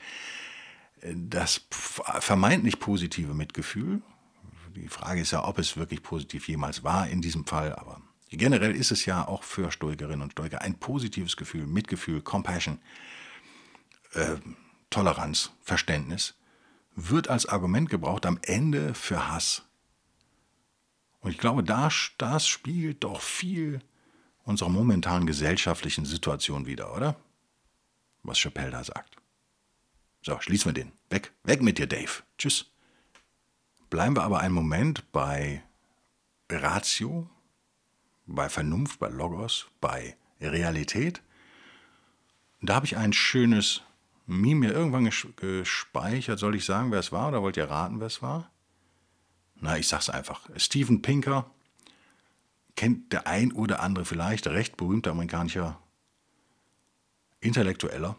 Das 1.02 1.62
vermeintlich 1.70 2.80
positive 2.80 3.34
Mitgefühl, 3.34 4.02
die 4.76 4.88
Frage 4.88 5.22
ist 5.22 5.32
ja, 5.32 5.48
ob 5.48 5.60
es 5.60 5.78
wirklich 5.78 6.02
positiv 6.04 6.48
jemals 6.48 6.84
war 6.84 7.08
in 7.08 7.22
diesem 7.22 7.46
Fall, 7.46 7.74
aber 7.76 8.02
generell 8.30 8.76
ist 8.76 8.92
es 8.92 9.06
ja 9.06 9.26
auch 9.28 9.44
für 9.44 9.72
Stoikerinnen 9.72 10.22
und 10.22 10.32
Stoiker 10.32 10.62
ein 10.62 10.76
positives 10.76 11.38
Gefühl, 11.38 11.68
Mitgefühl, 11.68 12.22
Compassion 12.22 12.80
äh, 14.16 14.38
Toleranz, 14.90 15.52
Verständnis, 15.62 16.36
wird 16.96 17.30
als 17.30 17.46
Argument 17.46 17.90
gebraucht 17.90 18.26
am 18.26 18.40
Ende 18.42 18.94
für 18.94 19.30
Hass. 19.30 19.64
Und 21.20 21.32
ich 21.32 21.38
glaube, 21.38 21.64
das, 21.64 22.12
das 22.18 22.48
spiegelt 22.48 23.04
doch 23.04 23.22
viel 23.22 23.82
unserer 24.44 24.70
momentanen 24.70 25.26
gesellschaftlichen 25.28 26.06
Situation 26.06 26.66
wieder, 26.66 26.96
oder? 26.96 27.16
Was 28.24 28.38
Chappelle 28.38 28.72
da 28.72 28.84
sagt. 28.84 29.18
So, 30.22 30.40
schließen 30.40 30.70
wir 30.70 30.74
den. 30.74 30.92
Weg, 31.10 31.32
weg 31.44 31.62
mit 31.62 31.78
dir, 31.78 31.88
Dave. 31.88 32.24
Tschüss. 32.38 32.66
Bleiben 33.90 34.16
wir 34.16 34.24
aber 34.24 34.40
einen 34.40 34.54
Moment 34.54 35.12
bei 35.12 35.64
Ratio, 36.50 37.30
bei 38.26 38.50
Vernunft, 38.50 39.00
bei 39.00 39.10
Logos, 39.10 39.68
bei 39.82 40.16
Realität. 40.42 41.22
Da 42.62 42.76
habe 42.76 42.86
ich 42.86 42.98
ein 42.98 43.14
schönes 43.14 43.82
Meme 44.26 44.68
mir 44.68 44.74
irgendwann 44.74 45.10
gespeichert. 45.36 46.40
Soll 46.40 46.56
ich 46.56 46.66
sagen, 46.66 46.92
wer 46.92 47.00
es 47.00 47.12
war 47.12 47.30
oder 47.30 47.42
wollt 47.42 47.58
ihr 47.58 47.70
raten, 47.70 48.00
wer 48.00 48.08
es 48.08 48.22
war? 48.22 48.52
Na, 49.56 49.78
ich 49.78 49.88
sag's 49.88 50.10
einfach. 50.10 50.50
Steven 50.58 51.02
Pinker 51.02 51.50
kennt 52.76 53.14
der 53.14 53.28
ein 53.28 53.52
oder 53.52 53.80
andere 53.82 54.06
vielleicht, 54.06 54.48
recht 54.48 54.78
berühmter 54.78 55.12
amerikanischer 55.12 55.80
Intellektueller. 57.40 58.16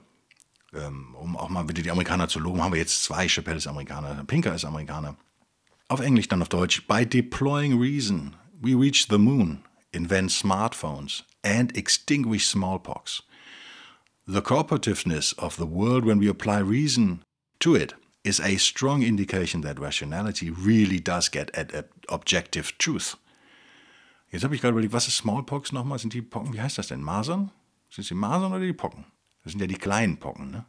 Ähm, 0.72 1.14
um 1.14 1.36
auch 1.36 1.48
mal 1.48 1.68
wieder 1.68 1.82
die 1.82 1.90
Amerikaner 1.90 2.28
zu 2.28 2.38
loben, 2.38 2.62
haben 2.62 2.72
wir 2.72 2.80
jetzt 2.80 3.04
zwei. 3.04 3.28
Chappelle 3.28 3.58
ist 3.58 3.66
Amerikaner, 3.66 4.24
Pinker 4.24 4.54
ist 4.54 4.64
Amerikaner. 4.64 5.16
Auf 5.88 6.00
Englisch 6.00 6.28
dann 6.28 6.42
auf 6.42 6.48
Deutsch. 6.48 6.86
By 6.86 7.06
deploying 7.06 7.78
reason, 7.78 8.34
we 8.60 8.74
reach 8.74 9.06
the 9.08 9.18
moon, 9.18 9.62
invent 9.92 10.32
smartphones 10.32 11.24
and 11.44 11.76
extinguish 11.76 12.46
smallpox. 12.46 13.22
The 14.28 14.42
cooperativeness 14.42 15.38
of 15.38 15.56
the 15.56 15.66
world 15.66 16.04
when 16.04 16.18
we 16.18 16.28
apply 16.28 16.58
reason 16.58 17.22
to 17.60 17.76
it 17.76 17.94
is 18.24 18.40
a 18.40 18.56
strong 18.56 19.04
indication 19.04 19.62
that 19.62 19.78
rationality 19.78 20.50
really 20.50 20.98
does 20.98 21.28
get 21.28 21.48
at 21.54 21.72
objective 22.08 22.76
truth. 22.76 23.16
Jetzt 24.32 24.42
habe 24.42 24.56
ich 24.56 24.60
gerade 24.60 24.72
überlegt, 24.72 24.92
was 24.92 25.06
ist 25.06 25.18
Smallpox 25.18 25.70
nochmal? 25.70 26.00
Sind 26.00 26.12
die 26.12 26.22
Pocken, 26.22 26.52
wie 26.52 26.60
heißt 26.60 26.76
das 26.76 26.88
denn? 26.88 27.02
Masern? 27.02 27.52
Sind 27.88 28.02
es 28.02 28.08
die 28.08 28.14
Masern 28.14 28.52
oder 28.52 28.64
die 28.64 28.72
Pocken? 28.72 29.04
Das 29.44 29.52
sind 29.52 29.60
ja 29.60 29.68
die 29.68 29.78
kleinen 29.78 30.16
Pocken, 30.16 30.50
ne? 30.50 30.64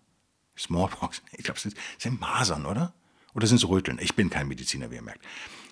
Smallpox. 0.55 1.23
Ich 1.31 1.43
glaube, 1.43 1.59
es 1.59 1.73
sind 1.97 2.21
Masern, 2.21 2.67
oder? 2.67 2.93
Oder 3.33 3.47
sind 3.47 3.57
es 3.57 3.67
Röteln? 3.67 3.97
Ich 3.99 4.15
bin 4.15 4.29
kein 4.29 4.47
Mediziner, 4.47 4.91
wie 4.91 4.95
ihr 4.95 5.01
merkt. 5.01 5.25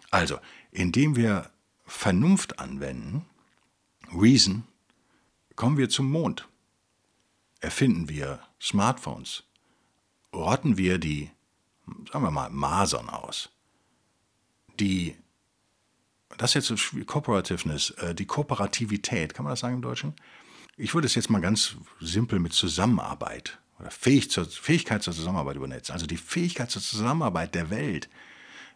Also, 0.10 0.40
indem 0.72 1.16
wir 1.16 1.52
Vernunft 1.86 2.58
anwenden, 2.58 3.26
Reason, 4.12 4.64
kommen 5.56 5.78
wir 5.78 5.90
zum 5.90 6.10
Mond. 6.10 6.48
Erfinden 7.66 8.10
wir 8.10 8.42
Smartphones. 8.62 9.44
Rotten 10.32 10.78
wir 10.78 11.00
die, 11.00 11.32
sagen 12.12 12.24
wir 12.24 12.30
mal, 12.30 12.52
Masern 12.52 13.10
aus. 13.10 13.50
Die, 14.80 15.16
das 16.38 16.56
ist 16.56 16.70
jetzt 16.70 17.08
Cooperativeness, 17.08 17.90
äh, 17.90 18.14
die 18.14 18.28
Kooperativität, 18.28 19.34
kann 19.34 19.46
man 19.46 19.54
das 19.54 19.62
sagen 19.62 19.78
im 19.78 19.82
Deutschen? 19.82 20.14
Ich 20.78 20.94
würde 20.94 21.08
es 21.08 21.16
jetzt 21.16 21.32
mal 21.32 21.42
ganz 21.42 21.76
simpel 22.00 22.38
mit 22.38 22.54
Zusammenarbeit 22.54 23.58
oder 23.80 23.90
Fähig 23.90 24.30
zur, 24.30 24.46
Fähigkeit 24.46 25.02
zur 25.02 25.16
Zusammenarbeit 25.16 25.56
übernetzen. 25.56 25.94
Also 25.94 26.06
die 26.06 26.18
Fähigkeit 26.18 26.70
zur 26.70 26.84
Zusammenarbeit 26.84 27.56
der 27.56 27.72
Welt, 27.72 28.10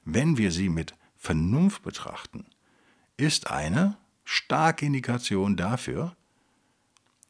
wenn 0.03 0.35
wir 0.39 0.51
sie 0.51 0.67
mit 0.67 0.95
Vernunft 1.15 1.83
betrachten, 1.83 2.47
ist 3.17 3.51
eine 3.51 3.97
starke 4.23 4.87
Indikation 4.87 5.57
dafür, 5.57 6.15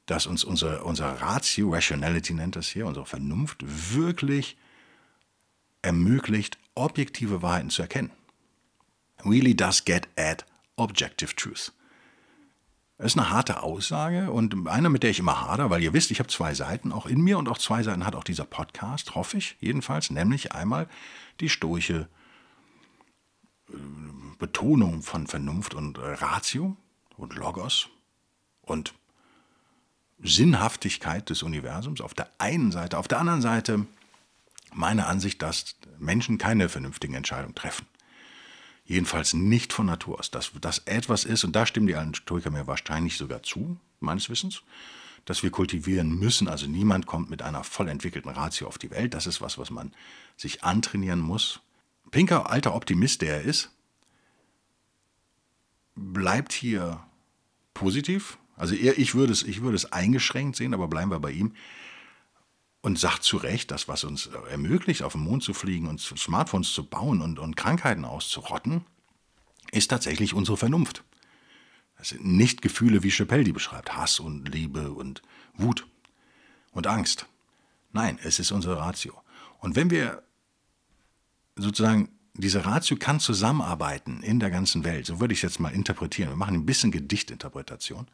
dass 0.10 0.26
uns 0.26 0.44
unser, 0.44 0.86
unser 0.86 1.22
Ratio, 1.22 1.72
Rationality 1.72 2.34
nennt 2.34 2.56
das 2.56 2.68
hier, 2.68 2.88
unsere 2.88 3.06
Vernunft, 3.06 3.64
wirklich 3.94 4.58
ermöglicht, 5.84 6.58
objektive 6.74 7.44
Wahrheiten 7.44 7.70
zu 7.70 7.84
erkennen. 7.84 8.12
Really 9.24 9.56
does 9.56 9.86
get 9.86 10.08
at 10.18 10.46
objective 10.78 11.36
truth. 11.36 11.74
Das 12.98 13.14
ist 13.14 13.20
eine 13.20 13.30
harte 13.30 13.62
Aussage 13.62 14.32
und 14.32 14.68
eine, 14.68 14.90
mit 14.90 15.04
der 15.04 15.12
ich 15.12 15.20
immer 15.20 15.42
hader, 15.42 15.70
weil 15.70 15.84
ihr 15.84 15.94
wisst, 15.94 16.10
ich 16.12 16.20
habe 16.20 16.28
zwei 16.28 16.54
Seiten 16.54 16.92
auch 16.92 17.06
in 17.06 17.22
mir 17.22 17.38
und 17.38 17.48
auch 17.48 17.60
zwei 17.60 17.84
Seiten 17.84 18.06
hat 18.06 18.16
auch 18.16 18.24
dieser 18.24 18.46
Podcast, 18.46 19.14
hoffe 19.16 19.38
ich 19.38 19.58
jedenfalls, 19.60 20.10
nämlich 20.10 20.54
einmal 20.54 20.90
die 21.40 21.50
stoische 21.50 22.10
äh, 23.70 23.74
Betonung 24.40 25.04
von 25.04 25.28
Vernunft 25.28 25.76
und 25.76 26.00
Ratio 26.00 26.76
und 27.16 27.36
Logos 27.36 27.90
und 28.64 28.94
Sinnhaftigkeit 30.22 31.30
des 31.30 31.44
Universums 31.44 32.02
auf 32.02 32.14
der 32.14 32.30
einen 32.40 32.72
Seite, 32.72 32.98
auf 32.98 33.08
der 33.08 33.20
anderen 33.20 33.42
Seite 33.42 33.86
meine 34.74 35.08
Ansicht, 35.08 35.42
dass 35.42 35.76
Menschen 35.98 36.38
keine 36.38 36.70
vernünftigen 36.70 37.14
Entscheidungen 37.14 37.56
treffen. 37.56 37.88
Jedenfalls 38.86 39.34
nicht 39.34 39.72
von 39.72 39.86
Natur 39.86 40.20
aus. 40.20 40.32
Dass 40.32 40.52
das 40.60 40.80
etwas 40.80 41.24
ist, 41.24 41.44
und 41.44 41.56
da 41.56 41.66
stimmen 41.66 41.88
die 41.88 41.96
alten 41.96 42.16
Stoiker 42.16 42.50
mir 42.50 42.68
wahrscheinlich 42.68 43.18
sogar 43.18 43.44
zu, 43.44 43.78
meines 44.00 44.30
Wissens, 44.30 44.64
dass 45.26 45.44
wir 45.44 45.52
kultivieren 45.52 46.18
müssen. 46.18 46.48
Also 46.48 46.66
niemand 46.66 47.06
kommt 47.06 47.30
mit 47.30 47.42
einer 47.42 47.64
voll 47.64 47.88
entwickelten 47.88 48.32
Ratio 48.32 48.68
auf 48.68 48.78
die 48.78 48.90
Welt. 48.90 49.14
Das 49.14 49.28
ist 49.28 49.42
was, 49.42 49.58
was 49.58 49.70
man 49.70 49.94
sich 50.38 50.64
antrainieren 50.64 51.20
muss. 51.20 51.60
Pinker, 52.10 52.50
alter 52.50 52.74
Optimist, 52.74 53.22
der 53.22 53.36
er 53.36 53.42
ist, 53.44 53.70
bleibt 55.96 56.54
hier 56.54 57.04
positiv. 57.74 58.38
Also 58.60 58.76
er, 58.76 59.00
ich, 59.00 59.16
würde 59.16 59.32
es, 59.32 59.42
ich 59.42 59.62
würde 59.62 59.78
es 59.78 59.92
eingeschränkt 59.92 60.58
sehen, 60.58 60.74
aber 60.74 60.90
bleiben 60.90 61.10
wir 61.10 61.20
bei 61.20 61.32
ihm. 61.32 61.54
Und 62.82 63.00
sagt 63.00 63.24
zu 63.24 63.38
Recht, 63.38 63.72
das, 63.72 63.88
was 63.88 64.04
uns 64.04 64.28
ermöglicht, 64.50 65.02
auf 65.02 65.14
den 65.14 65.22
Mond 65.22 65.44
zu 65.44 65.54
fliegen 65.54 65.88
und 65.88 66.00
Smartphones 66.00 66.74
zu 66.74 66.86
bauen 66.86 67.22
und, 67.22 67.40
und 67.40 67.56
Krankheiten 67.56 68.06
auszurotten, 68.06 68.86
ist 69.72 69.90
tatsächlich 69.90 70.34
unsere 70.34 70.58
Vernunft. 70.58 71.04
Das 71.98 72.10
sind 72.10 72.26
nicht 72.26 72.62
Gefühle, 72.62 73.02
wie 73.04 73.12
Chappelle 73.12 73.44
die 73.44 73.52
beschreibt, 73.52 73.96
Hass 73.96 74.20
und 74.20 74.48
Liebe 74.48 74.92
und 74.92 75.22
Wut 75.56 75.88
und 76.72 76.88
Angst. 76.88 77.28
Nein, 77.92 78.20
es 78.24 78.40
ist 78.40 78.52
unsere 78.52 78.78
Ratio. 78.78 79.22
Und 79.60 79.76
wenn 79.76 79.90
wir 79.90 80.24
sozusagen, 81.56 82.10
diese 82.34 82.66
Ratio 82.66 82.98
kann 82.98 83.20
zusammenarbeiten 83.20 84.22
in 84.22 84.40
der 84.40 84.50
ganzen 84.50 84.84
Welt, 84.84 85.06
so 85.06 85.20
würde 85.20 85.34
ich 85.34 85.40
es 85.40 85.44
jetzt 85.44 85.60
mal 85.60 85.74
interpretieren. 85.74 86.30
Wir 86.30 86.38
machen 86.38 86.56
ein 86.56 86.66
bisschen 86.66 86.92
Gedichtinterpretation. 86.92 88.08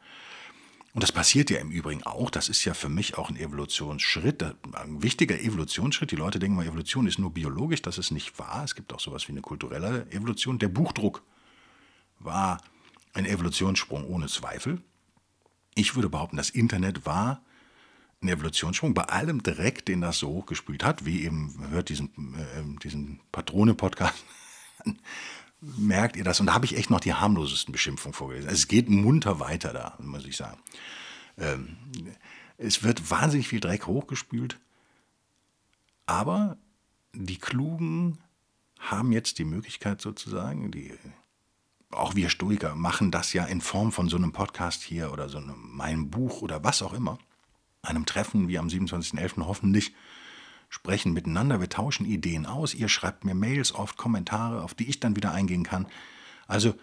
Und 0.95 1.03
das 1.03 1.12
passiert 1.12 1.49
ja 1.49 1.60
im 1.60 1.71
Übrigen 1.71 2.03
auch. 2.03 2.29
Das 2.29 2.47
ist 2.47 2.63
ja 2.63 2.73
für 2.73 2.88
mich 2.88 3.17
auch 3.17 3.29
ein 3.29 3.36
Evolutionsschritt, 3.36 4.41
ein 4.71 5.03
wichtiger 5.03 5.38
Evolutionsschritt. 5.38 6.10
Die 6.10 6.15
Leute 6.15 6.39
denken 6.39 6.55
mal, 6.55 6.65
Evolution 6.65 7.05
ist 7.05 7.19
nur 7.19 7.34
biologisch. 7.34 7.81
Das 7.81 7.97
ist 7.97 8.12
nicht 8.12 8.39
wahr. 8.39 8.63
Es 8.63 8.75
gibt 8.75 8.93
auch 8.93 9.01
sowas 9.01 9.27
wie 9.27 9.34
eine 9.34 9.41
kulturelle 9.41 10.10
Evolution. 10.12 10.58
Der 10.58 10.69
Buchdruck 10.69 11.21
war 12.19 12.62
ein 13.12 13.25
Evolutionssprung 13.25 14.05
ohne 14.05 14.27
Zweifel. 14.27 14.81
Ich 15.73 15.95
würde 15.95 16.08
behaupten, 16.08 16.38
das 16.38 16.49
Internet 16.49 17.05
war 17.05 17.41
ein 18.21 18.29
Evolutionssprung 18.29 18.93
bei 18.93 19.03
allem 19.03 19.43
Dreck, 19.43 19.86
den 19.86 19.99
das 19.99 20.19
so 20.19 20.29
hochgespült 20.29 20.86
hat, 20.86 21.05
wie 21.05 21.25
eben, 21.25 21.53
man 21.58 21.71
hört 21.71 21.89
diesen, 21.89 22.08
äh, 22.38 22.79
diesen 22.81 23.19
Patrone-Podcast 23.34 24.23
merkt 25.78 26.15
ihr 26.15 26.23
das? 26.23 26.39
Und 26.39 26.47
da 26.47 26.54
habe 26.54 26.65
ich 26.65 26.78
echt 26.78 26.89
noch 26.89 26.99
die 26.99 27.13
harmlosesten 27.13 27.71
Beschimpfungen 27.71 28.13
vorgelesen. 28.13 28.49
Es 28.49 28.67
geht 28.67 28.89
munter 28.89 29.39
weiter 29.39 29.73
da, 29.73 29.97
muss 29.99 30.25
ich 30.25 30.38
sagen. 30.38 30.60
Ähm, 31.38 31.78
es 32.58 32.84
wird 32.84 33.10
wahnsinnig 33.10 33.47
viel 33.47 33.60
Dreck 33.60 33.88
hochgespült, 33.88 34.60
aber 36.06 36.58
die 37.13 37.38
Klugen 37.38 38.19
haben 38.80 39.12
jetzt 39.12 39.39
die 39.39 39.45
Möglichkeit 39.45 40.01
sozusagen, 40.01 40.71
die, 40.71 40.93
auch 41.91 42.15
wir 42.15 42.30
Stoiker 42.30 42.75
machen 42.75 43.12
das 43.12 43.34
ja 43.34 43.45
in 43.45 43.62
Form 43.62 43.91
von 43.91 44.10
so 44.10 44.17
einem 44.17 44.32
Podcast 44.32 44.84
hier 44.84 45.12
oder 45.12 45.30
so 45.30 45.38
einem, 45.38 45.56
meinem 45.71 46.10
Buch 46.10 46.41
oder 46.41 46.63
was 46.63 46.82
auch 46.82 46.93
immer, 46.93 47.17
einem 47.82 48.06
Treffen 48.06 48.47
wie 48.47 48.58
am 48.58 48.67
27.11. 48.67 49.45
hoffentlich 49.45 49.93
sprechen 50.69 51.13
miteinander, 51.13 51.60
wir 51.60 51.69
tauschen 51.69 52.06
Ideen 52.06 52.45
aus, 52.45 52.73
ihr 52.73 52.89
schreibt 52.89 53.25
mir 53.25 53.36
Mails, 53.36 53.73
oft 53.73 53.97
Kommentare, 53.97 54.63
auf 54.63 54.73
die 54.73 54.89
ich 54.89 54.99
dann 54.99 55.15
wieder 55.15 55.32
eingehen 55.32 55.63
kann. 55.63 55.88
Also 56.47 56.75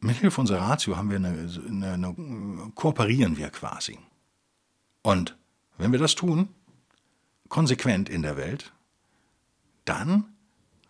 mit 0.00 0.16
Hilfe 0.18 0.40
unserer 0.40 0.60
Ratio 0.60 0.96
haben 0.96 1.10
wir 1.10 1.16
eine, 1.16 1.48
eine, 1.68 1.92
eine, 1.92 2.72
kooperieren 2.74 3.36
wir 3.36 3.50
quasi. 3.50 3.98
Und 5.02 5.36
wenn 5.78 5.92
wir 5.92 5.98
das 5.98 6.14
tun, 6.14 6.48
konsequent 7.48 8.08
in 8.08 8.22
der 8.22 8.36
Welt, 8.36 8.72
dann 9.84 10.24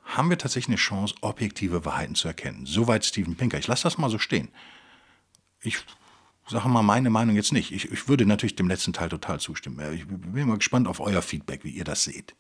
haben 0.04 0.30
wir 0.30 0.38
tatsächlich 0.38 0.68
eine 0.68 0.76
Chance, 0.76 1.14
objektive 1.20 1.84
Wahrheiten 1.84 2.14
zu 2.14 2.28
erkennen. 2.28 2.66
Soweit 2.66 3.04
Steven 3.04 3.36
Pinker. 3.36 3.58
Ich 3.58 3.66
lasse 3.66 3.84
das 3.84 3.98
mal 3.98 4.10
so 4.10 4.18
stehen. 4.18 4.48
Ich 5.60 5.78
sage 6.50 6.68
mal 6.68 6.82
meine 6.82 7.10
Meinung 7.10 7.36
jetzt 7.36 7.52
nicht. 7.52 7.72
Ich, 7.72 7.90
ich 7.90 8.08
würde 8.08 8.26
natürlich 8.26 8.56
dem 8.56 8.68
letzten 8.68 8.92
Teil 8.92 9.08
total 9.08 9.40
zustimmen. 9.40 9.94
Ich 9.94 10.06
bin 10.06 10.46
mal 10.46 10.58
gespannt 10.58 10.88
auf 10.88 11.00
euer 11.00 11.22
Feedback, 11.22 11.64
wie 11.64 11.70
ihr 11.70 11.84
das 11.84 12.04
seht. 12.04 12.34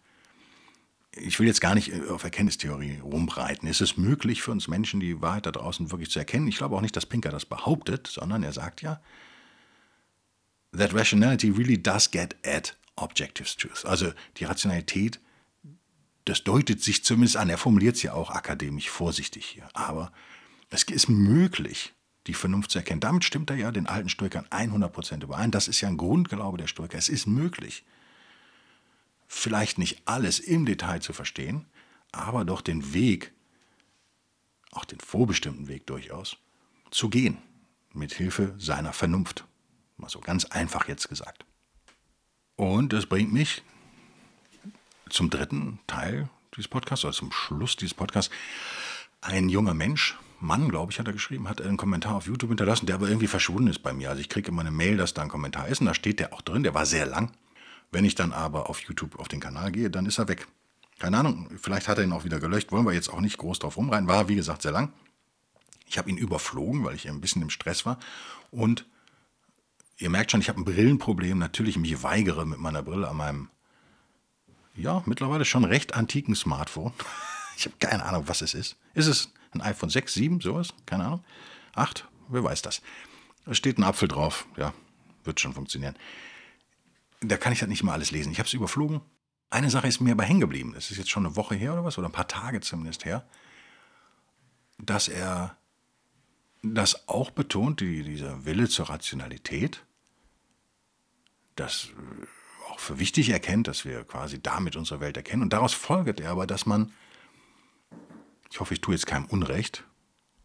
Ich 1.16 1.38
will 1.38 1.46
jetzt 1.46 1.60
gar 1.60 1.74
nicht 1.74 1.92
äh, 1.92 2.08
auf 2.08 2.24
Erkenntnistheorie 2.24 2.98
rumbreiten. 3.00 3.68
Ist 3.68 3.80
es 3.80 3.96
möglich 3.96 4.42
für 4.42 4.50
uns 4.50 4.68
Menschen, 4.68 5.00
die 5.00 5.22
Wahrheit 5.22 5.46
da 5.46 5.52
draußen 5.52 5.90
wirklich 5.90 6.10
zu 6.10 6.18
erkennen? 6.18 6.48
Ich 6.48 6.58
glaube 6.58 6.76
auch 6.76 6.80
nicht, 6.80 6.96
dass 6.96 7.06
Pinker 7.06 7.30
das 7.30 7.46
behauptet, 7.46 8.06
sondern 8.06 8.42
er 8.42 8.52
sagt 8.52 8.82
ja, 8.82 9.00
that 10.76 10.92
rationality 10.92 11.50
really 11.50 11.80
does 11.80 12.10
get 12.10 12.36
at 12.44 12.76
objective 12.96 13.48
truth. 13.56 13.84
Also 13.84 14.12
die 14.36 14.44
Rationalität, 14.44 15.20
das 16.24 16.44
deutet 16.44 16.82
sich 16.82 17.04
zumindest 17.04 17.36
an. 17.36 17.48
Er 17.48 17.58
formuliert 17.58 17.96
es 17.96 18.02
ja 18.02 18.12
auch 18.14 18.30
akademisch 18.30 18.90
vorsichtig 18.90 19.46
hier. 19.46 19.68
Aber 19.72 20.12
es 20.70 20.82
ist 20.84 21.08
möglich, 21.08 21.94
die 22.26 22.34
Vernunft 22.34 22.70
zu 22.70 22.78
erkennen. 22.78 23.00
Damit 23.00 23.24
stimmt 23.24 23.50
er 23.50 23.56
ja 23.56 23.70
den 23.70 23.86
alten 23.86 24.08
Stoikern 24.08 24.46
100% 24.46 25.22
überein. 25.22 25.50
Das 25.50 25.68
ist 25.68 25.80
ja 25.80 25.88
ein 25.88 25.96
Grundglaube 25.96 26.58
der 26.58 26.66
Stoiker. 26.66 26.98
Es 26.98 27.08
ist 27.08 27.26
möglich, 27.26 27.84
vielleicht 29.26 29.78
nicht 29.78 30.02
alles 30.06 30.38
im 30.40 30.64
Detail 30.64 31.00
zu 31.00 31.12
verstehen, 31.12 31.66
aber 32.12 32.44
doch 32.44 32.60
den 32.60 32.94
Weg, 32.94 33.32
auch 34.70 34.84
den 34.84 35.00
vorbestimmten 35.00 35.68
Weg 35.68 35.86
durchaus, 35.86 36.36
zu 36.90 37.10
gehen, 37.10 37.38
mit 37.92 38.12
Hilfe 38.12 38.54
seiner 38.58 38.92
Vernunft. 38.92 39.44
Mal 39.96 40.08
so 40.08 40.20
ganz 40.20 40.44
einfach 40.46 40.88
jetzt 40.88 41.08
gesagt. 41.08 41.44
Und 42.56 42.92
das 42.92 43.06
bringt 43.06 43.32
mich 43.32 43.62
zum 45.10 45.30
dritten 45.30 45.80
Teil 45.86 46.28
dieses 46.56 46.68
Podcasts, 46.68 47.04
oder 47.04 47.14
zum 47.14 47.32
Schluss 47.32 47.76
dieses 47.76 47.94
Podcasts. 47.94 48.32
Ein 49.20 49.48
junger 49.48 49.74
Mensch 49.74 50.16
Mann, 50.44 50.68
glaube 50.68 50.92
ich, 50.92 50.98
hat 50.98 51.06
er 51.06 51.12
geschrieben, 51.12 51.48
hat 51.48 51.60
einen 51.60 51.76
Kommentar 51.76 52.14
auf 52.14 52.26
YouTube 52.26 52.50
hinterlassen, 52.50 52.86
der 52.86 52.94
aber 52.96 53.08
irgendwie 53.08 53.26
verschwunden 53.26 53.68
ist 53.68 53.82
bei 53.82 53.92
mir. 53.92 54.10
Also 54.10 54.20
ich 54.20 54.28
kriege 54.28 54.48
immer 54.48 54.60
eine 54.60 54.70
Mail, 54.70 54.96
dass 54.96 55.14
da 55.14 55.22
ein 55.22 55.28
Kommentar 55.28 55.68
ist 55.68 55.80
und 55.80 55.86
da 55.86 55.94
steht 55.94 56.20
der 56.20 56.32
auch 56.32 56.42
drin, 56.42 56.62
der 56.62 56.74
war 56.74 56.86
sehr 56.86 57.06
lang. 57.06 57.32
Wenn 57.90 58.04
ich 58.04 58.14
dann 58.14 58.32
aber 58.32 58.68
auf 58.68 58.80
YouTube 58.80 59.18
auf 59.18 59.28
den 59.28 59.40
Kanal 59.40 59.72
gehe, 59.72 59.90
dann 59.90 60.06
ist 60.06 60.18
er 60.18 60.28
weg. 60.28 60.46
Keine 60.98 61.18
Ahnung, 61.18 61.50
vielleicht 61.60 61.88
hat 61.88 61.98
er 61.98 62.04
ihn 62.04 62.12
auch 62.12 62.24
wieder 62.24 62.40
gelöscht, 62.40 62.72
wollen 62.72 62.86
wir 62.86 62.92
jetzt 62.92 63.08
auch 63.08 63.20
nicht 63.20 63.38
groß 63.38 63.58
drauf 63.58 63.76
rumreiten. 63.76 64.06
War, 64.06 64.28
wie 64.28 64.36
gesagt, 64.36 64.62
sehr 64.62 64.72
lang. 64.72 64.92
Ich 65.86 65.98
habe 65.98 66.10
ihn 66.10 66.16
überflogen, 66.16 66.84
weil 66.84 66.94
ich 66.94 67.08
ein 67.08 67.20
bisschen 67.20 67.42
im 67.42 67.50
Stress 67.50 67.84
war. 67.84 67.98
Und 68.50 68.86
ihr 69.98 70.10
merkt 70.10 70.30
schon, 70.30 70.40
ich 70.40 70.48
habe 70.48 70.60
ein 70.60 70.64
Brillenproblem. 70.64 71.38
Natürlich 71.38 71.76
mich 71.76 72.02
weigere 72.02 72.44
mit 72.46 72.58
meiner 72.58 72.82
Brille 72.82 73.08
an 73.08 73.16
meinem 73.16 73.48
ja, 74.76 75.02
mittlerweile 75.06 75.44
schon 75.44 75.64
recht 75.64 75.94
antiken 75.94 76.34
Smartphone. 76.34 76.92
Ich 77.56 77.66
habe 77.66 77.76
keine 77.78 78.04
Ahnung, 78.04 78.24
was 78.26 78.42
es 78.42 78.52
ist. 78.52 78.76
Ist 78.94 79.06
es 79.06 79.30
ein 79.54 79.60
iPhone 79.60 79.90
6, 79.90 80.14
7, 80.14 80.40
sowas? 80.40 80.74
Keine 80.86 81.04
Ahnung. 81.04 81.24
8? 81.74 82.08
Wer 82.28 82.44
weiß 82.44 82.62
das. 82.62 82.82
Da 83.44 83.54
steht 83.54 83.78
ein 83.78 83.84
Apfel 83.84 84.08
drauf. 84.08 84.46
Ja, 84.56 84.72
wird 85.24 85.40
schon 85.40 85.52
funktionieren. 85.52 85.94
Da 87.20 87.36
kann 87.36 87.52
ich 87.52 87.60
halt 87.60 87.70
nicht 87.70 87.82
mal 87.82 87.92
alles 87.92 88.10
lesen. 88.10 88.32
Ich 88.32 88.38
habe 88.38 88.46
es 88.46 88.52
überflogen. 88.54 89.00
Eine 89.50 89.70
Sache 89.70 89.86
ist 89.86 90.00
mir 90.00 90.12
aber 90.12 90.24
hängen 90.24 90.40
geblieben. 90.40 90.72
Das 90.74 90.90
ist 90.90 90.98
jetzt 90.98 91.10
schon 91.10 91.26
eine 91.26 91.36
Woche 91.36 91.54
her 91.54 91.72
oder 91.72 91.84
was, 91.84 91.98
oder 91.98 92.08
ein 92.08 92.12
paar 92.12 92.28
Tage 92.28 92.60
zumindest 92.60 93.04
her, 93.04 93.26
dass 94.78 95.08
er 95.08 95.56
das 96.62 97.08
auch 97.08 97.30
betont, 97.30 97.80
die, 97.80 98.02
dieser 98.02 98.44
Wille 98.46 98.68
zur 98.68 98.88
Rationalität, 98.88 99.84
das 101.56 101.88
äh, 101.90 102.70
auch 102.72 102.80
für 102.80 102.98
wichtig 102.98 103.28
erkennt, 103.28 103.68
dass 103.68 103.84
wir 103.84 104.04
quasi 104.04 104.42
damit 104.42 104.76
unsere 104.76 105.00
Welt 105.00 105.16
erkennen. 105.16 105.42
Und 105.42 105.52
daraus 105.52 105.74
folgt 105.74 106.20
er 106.20 106.30
aber, 106.30 106.46
dass 106.46 106.66
man, 106.66 106.92
ich 108.54 108.60
hoffe, 108.60 108.72
ich 108.72 108.80
tue 108.80 108.94
jetzt 108.94 109.06
keinem 109.06 109.24
Unrecht, 109.24 109.82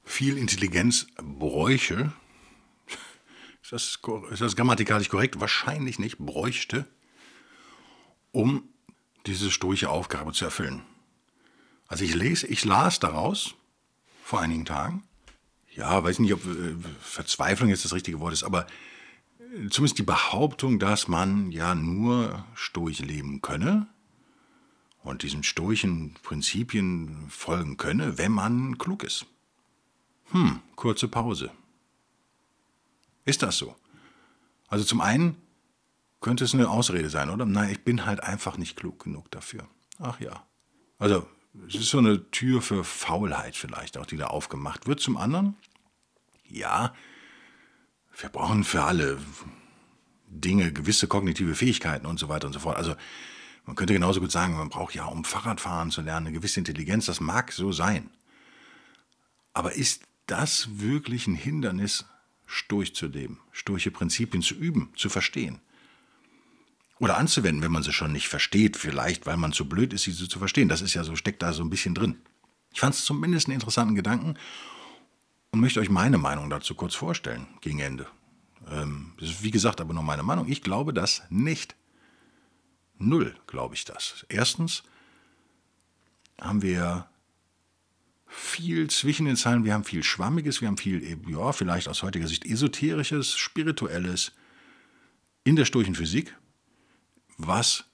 viel 0.04 0.36
Intelligenz 0.40 1.06
bräuche. 1.22 2.12
Ist 3.62 3.72
das, 3.72 4.00
ist 4.32 4.42
das 4.42 4.56
grammatikalisch 4.56 5.10
korrekt? 5.10 5.40
Wahrscheinlich 5.40 6.00
nicht, 6.00 6.18
bräuchte, 6.18 6.88
um 8.32 8.68
diese 9.28 9.52
stoische 9.52 9.92
Aufgabe 9.92 10.32
zu 10.32 10.44
erfüllen. 10.44 10.82
Also 11.86 12.04
ich 12.04 12.16
lese, 12.16 12.48
ich 12.48 12.66
las 12.66 13.00
daraus 13.00 13.54
vor 14.24 14.42
einigen 14.42 14.66
Tagen, 14.66 15.04
ja, 15.76 16.04
weiß 16.04 16.18
nicht, 16.18 16.34
ob 16.34 16.44
äh, 16.48 16.78
Verzweiflung 17.00 17.70
jetzt 17.70 17.86
das 17.86 17.94
richtige 17.94 18.20
Wort 18.20 18.34
ist, 18.34 18.44
aber 18.44 18.66
äh, 19.40 19.70
zumindest 19.70 20.00
die 20.00 20.04
Behauptung, 20.04 20.80
dass 20.80 21.08
man 21.08 21.52
ja 21.52 21.76
nur 21.76 22.44
stoisch 22.56 23.02
leben 23.02 23.44
könne 23.44 23.88
und 25.04 25.24
diesen 25.24 25.44
stoischen 25.44 26.16
Prinzipien 26.22 27.28
folgen 27.30 27.78
könne, 27.78 28.18
wenn 28.18 28.32
man 28.32 28.78
klug 28.78 29.04
ist. 29.04 29.26
Hm, 30.32 30.62
kurze 30.76 31.08
Pause. 31.08 31.52
Ist 33.26 33.42
das 33.44 33.58
so? 33.58 33.76
Also 34.68 34.86
zum 34.86 35.02
einen 35.02 35.36
könnte 36.22 36.44
es 36.44 36.54
eine 36.54 36.70
Ausrede 36.70 37.10
sein, 37.10 37.30
oder? 37.30 37.46
Nein, 37.46 37.72
ich 37.72 37.84
bin 37.84 38.06
halt 38.06 38.22
einfach 38.24 38.58
nicht 38.58 38.76
klug 38.76 39.04
genug 39.04 39.32
dafür. 39.32 39.68
Ach 40.00 40.20
ja. 40.20 40.46
Also, 40.98 41.28
es 41.68 41.76
ist 41.76 41.90
so 41.90 41.98
eine 41.98 42.30
Tür 42.32 42.62
für 42.62 42.84
Faulheit 42.84 43.56
vielleicht 43.56 43.98
auch, 43.98 44.06
die 44.06 44.18
da 44.18 44.28
aufgemacht 44.28 44.88
wird. 44.88 45.00
Zum 45.00 45.18
anderen, 45.18 45.56
ja, 46.46 46.94
wir 48.18 48.30
brauchen 48.30 48.64
für 48.64 48.84
alle 48.84 49.18
Dinge 50.28 50.72
gewisse 50.74 51.08
kognitive 51.08 51.56
Fähigkeiten 51.56 52.06
und 52.06 52.20
so 52.20 52.30
weiter 52.30 52.48
und 52.48 52.54
so 52.54 52.60
fort. 52.60 52.78
Also, 52.78 52.96
man 53.70 53.76
könnte 53.76 53.94
genauso 53.94 54.20
gut 54.20 54.32
sagen, 54.32 54.58
man 54.58 54.70
braucht 54.70 54.96
ja, 54.96 55.06
um 55.06 55.24
Fahrradfahren 55.24 55.92
zu 55.92 56.02
lernen, 56.02 56.26
eine 56.26 56.36
gewisse 56.36 56.60
Intelligenz. 56.60 57.06
Das 57.06 57.20
mag 57.20 57.52
so 57.52 57.72
sein. 57.72 58.10
Aber 59.54 59.74
ist 59.74 60.02
das 60.26 60.80
wirklich 60.80 61.28
ein 61.28 61.36
Hindernis, 61.36 62.06
sturch 62.48 62.96
zu 62.96 63.06
leben, 63.06 63.40
sturche 63.52 63.92
Prinzipien 63.92 64.42
zu 64.42 64.56
üben, 64.56 64.92
zu 64.96 65.08
verstehen? 65.08 65.60
Oder 66.98 67.18
anzuwenden, 67.18 67.62
wenn 67.62 67.72
man 67.72 67.84
sie 67.84 67.94
schon 67.94 68.12
nicht 68.12 68.28
versteht, 68.28 68.76
vielleicht 68.76 69.28
weil 69.28 69.38
man 69.38 69.54
zu 69.54 69.70
blöd 69.70 69.94
ist, 69.94 70.06
sie 70.06 70.16
zu 70.16 70.40
verstehen. 70.40 70.68
Das 70.68 70.82
ist 70.82 70.96
ja 70.96 71.04
so, 71.04 71.16
steckt 71.16 71.44
da 71.44 71.54
so 71.54 71.62
ein 71.62 71.70
bisschen 71.70 71.94
drin. 71.94 72.16
Ich 72.74 72.80
fand 72.80 72.96
es 72.96 73.06
zumindest 73.06 73.50
einen 73.50 73.54
interessanten 73.54 73.94
Gedanken 73.94 74.34
und 75.52 75.60
möchte 75.60 75.80
euch 75.80 75.92
meine 75.92 76.18
Meinung 76.18 76.50
dazu 76.50 76.74
kurz 76.74 76.96
vorstellen, 76.96 77.46
gegen 77.62 77.82
Ende. 77.82 78.08
Ähm, 78.68 79.14
das 79.20 79.30
ist 79.30 79.44
wie 79.44 79.52
gesagt 79.52 79.80
aber 79.80 79.94
nur 79.94 80.02
meine 80.02 80.24
Meinung. 80.24 80.48
Ich 80.48 80.64
glaube 80.64 80.92
das 80.92 81.22
nicht. 81.30 81.76
Null 83.00 83.36
glaube 83.48 83.76
ich 83.76 83.86
das. 83.86 84.26
Erstens 84.30 84.84
haben 86.40 86.62
wir 86.62 87.10
viel 88.28 88.90
zwischen 88.90 89.26
den 89.26 89.36
Zeilen, 89.36 89.66
wir 89.66 89.74
haben 89.74 89.84
viel 89.84 90.04
Schwammiges, 90.04 90.62
wir 90.62 90.68
haben 90.68 90.78
viel, 90.78 91.20
ja, 91.28 91.52
vielleicht 91.52 91.88
aus 91.88 92.04
heutiger 92.04 92.28
Sicht 92.28 92.46
esoterisches, 92.46 93.36
spirituelles 93.36 94.34
in 95.44 95.56
der 95.56 95.66
sturchen 95.66 95.96
Physik 95.96 96.36
was 97.40 97.86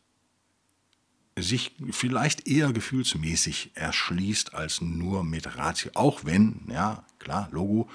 sich 1.37 1.75
vielleicht 1.91 2.47
eher 2.47 2.73
gefühlsmäßig 2.73 3.71
erschließt 3.75 4.53
als 4.53 4.81
nur 4.81 5.23
mit 5.23 5.57
Ratio. 5.57 5.91
Auch 5.93 6.25
wenn, 6.25 6.61
ja, 6.67 7.05
klar, 7.19 7.49
Logo, 7.51 7.89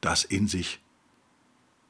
das 0.00 0.24
in 0.24 0.48
sich 0.48 0.80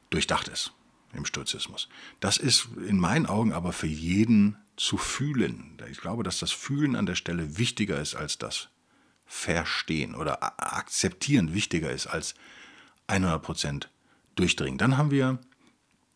durchdacht 0.09 0.47
ist 0.47 0.73
im 1.13 1.25
Stoizismus. 1.25 1.89
Das 2.19 2.37
ist 2.37 2.69
in 2.87 2.99
meinen 2.99 3.25
Augen 3.25 3.53
aber 3.53 3.73
für 3.73 3.87
jeden 3.87 4.57
zu 4.75 4.97
fühlen. 4.97 5.77
Ich 5.89 5.99
glaube, 5.99 6.23
dass 6.23 6.39
das 6.39 6.51
Fühlen 6.51 6.95
an 6.95 7.05
der 7.05 7.15
Stelle 7.15 7.57
wichtiger 7.57 7.99
ist 7.99 8.15
als 8.15 8.37
das 8.37 8.69
Verstehen 9.25 10.15
oder 10.15 10.43
Akzeptieren 10.43 11.53
wichtiger 11.53 11.91
ist 11.91 12.07
als 12.07 12.35
100% 13.07 13.87
durchdringen. 14.35 14.77
Dann 14.77 14.97
haben 14.97 15.11
wir 15.11 15.39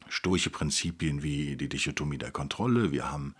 stoische 0.10 0.50
Prinzipien 0.50 1.24
wie 1.24 1.56
die 1.56 1.70
Dichotomie 1.70 2.18
der 2.18 2.32
Kontrolle. 2.32 2.92
Wir 2.92 3.12
haben 3.12 3.36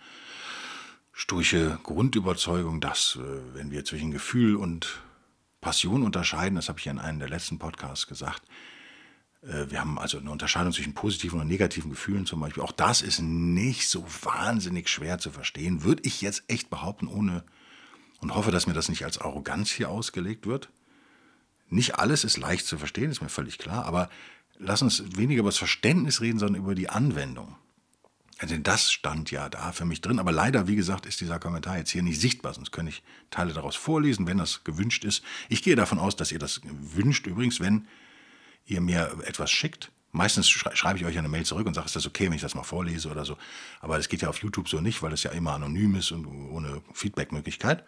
stoische 1.12 1.78
Grundüberzeugung, 1.82 2.80
dass 2.80 3.16
äh, 3.16 3.54
wenn 3.54 3.70
wir 3.70 3.84
zwischen 3.84 4.10
Gefühl 4.10 4.56
und 4.56 5.00
Passion 5.60 6.02
unterscheiden, 6.02 6.56
das 6.56 6.68
habe 6.68 6.78
ich 6.78 6.86
in 6.86 6.98
einem 6.98 7.18
der 7.18 7.28
letzten 7.28 7.58
Podcasts 7.58 8.06
gesagt, 8.06 8.42
wir 9.40 9.80
haben 9.80 9.98
also 9.98 10.18
eine 10.18 10.30
Unterscheidung 10.30 10.72
zwischen 10.72 10.94
positiven 10.94 11.40
und 11.40 11.46
negativen 11.46 11.90
Gefühlen 11.90 12.26
zum 12.26 12.40
Beispiel. 12.40 12.62
Auch 12.62 12.72
das 12.72 13.02
ist 13.02 13.20
nicht 13.20 13.88
so 13.88 14.04
wahnsinnig 14.22 14.88
schwer 14.88 15.18
zu 15.18 15.30
verstehen, 15.30 15.84
würde 15.84 16.02
ich 16.04 16.20
jetzt 16.20 16.42
echt 16.48 16.70
behaupten, 16.70 17.06
ohne 17.06 17.44
und 18.20 18.34
hoffe, 18.34 18.50
dass 18.50 18.66
mir 18.66 18.74
das 18.74 18.88
nicht 18.88 19.04
als 19.04 19.18
Arroganz 19.18 19.70
hier 19.70 19.90
ausgelegt 19.90 20.46
wird. 20.46 20.70
Nicht 21.68 21.98
alles 21.98 22.24
ist 22.24 22.36
leicht 22.36 22.66
zu 22.66 22.78
verstehen, 22.78 23.10
ist 23.10 23.22
mir 23.22 23.28
völlig 23.28 23.58
klar, 23.58 23.84
aber 23.84 24.10
lass 24.58 24.82
uns 24.82 25.16
weniger 25.16 25.40
über 25.40 25.50
das 25.50 25.58
Verständnis 25.58 26.20
reden, 26.20 26.38
sondern 26.38 26.62
über 26.62 26.74
die 26.74 26.88
Anwendung. 26.88 27.54
Also 28.38 28.56
das 28.56 28.90
stand 28.90 29.30
ja 29.30 29.48
da 29.48 29.72
für 29.72 29.84
mich 29.84 30.00
drin, 30.00 30.18
aber 30.18 30.32
leider, 30.32 30.68
wie 30.68 30.76
gesagt, 30.76 31.06
ist 31.06 31.20
dieser 31.20 31.40
Kommentar 31.40 31.76
jetzt 31.76 31.90
hier 31.90 32.02
nicht 32.02 32.20
sichtbar, 32.20 32.54
sonst 32.54 32.70
könnte 32.70 32.90
ich 32.90 33.02
Teile 33.30 33.52
daraus 33.52 33.76
vorlesen, 33.76 34.26
wenn 34.26 34.38
das 34.38 34.64
gewünscht 34.64 35.04
ist. 35.04 35.22
Ich 35.48 35.62
gehe 35.62 35.76
davon 35.76 35.98
aus, 35.98 36.16
dass 36.16 36.32
ihr 36.32 36.38
das 36.38 36.60
wünscht 36.64 37.26
übrigens, 37.26 37.60
wenn 37.60 37.88
ihr 38.68 38.80
mir 38.80 39.18
etwas 39.24 39.50
schickt. 39.50 39.90
Meistens 40.12 40.48
schreibe 40.48 40.98
ich 40.98 41.04
euch 41.04 41.18
eine 41.18 41.28
Mail 41.28 41.44
zurück 41.44 41.66
und 41.66 41.74
sage, 41.74 41.86
ist 41.86 41.96
das 41.96 42.06
okay, 42.06 42.26
wenn 42.26 42.32
ich 42.32 42.40
das 42.40 42.54
mal 42.54 42.62
vorlese 42.62 43.10
oder 43.10 43.24
so. 43.24 43.36
Aber 43.80 43.96
das 43.96 44.08
geht 44.08 44.22
ja 44.22 44.28
auf 44.28 44.42
YouTube 44.42 44.68
so 44.68 44.80
nicht, 44.80 45.02
weil 45.02 45.12
es 45.12 45.22
ja 45.22 45.30
immer 45.32 45.52
anonym 45.52 45.96
ist 45.96 46.12
und 46.12 46.26
ohne 46.26 46.82
Feedbackmöglichkeit. 46.94 47.84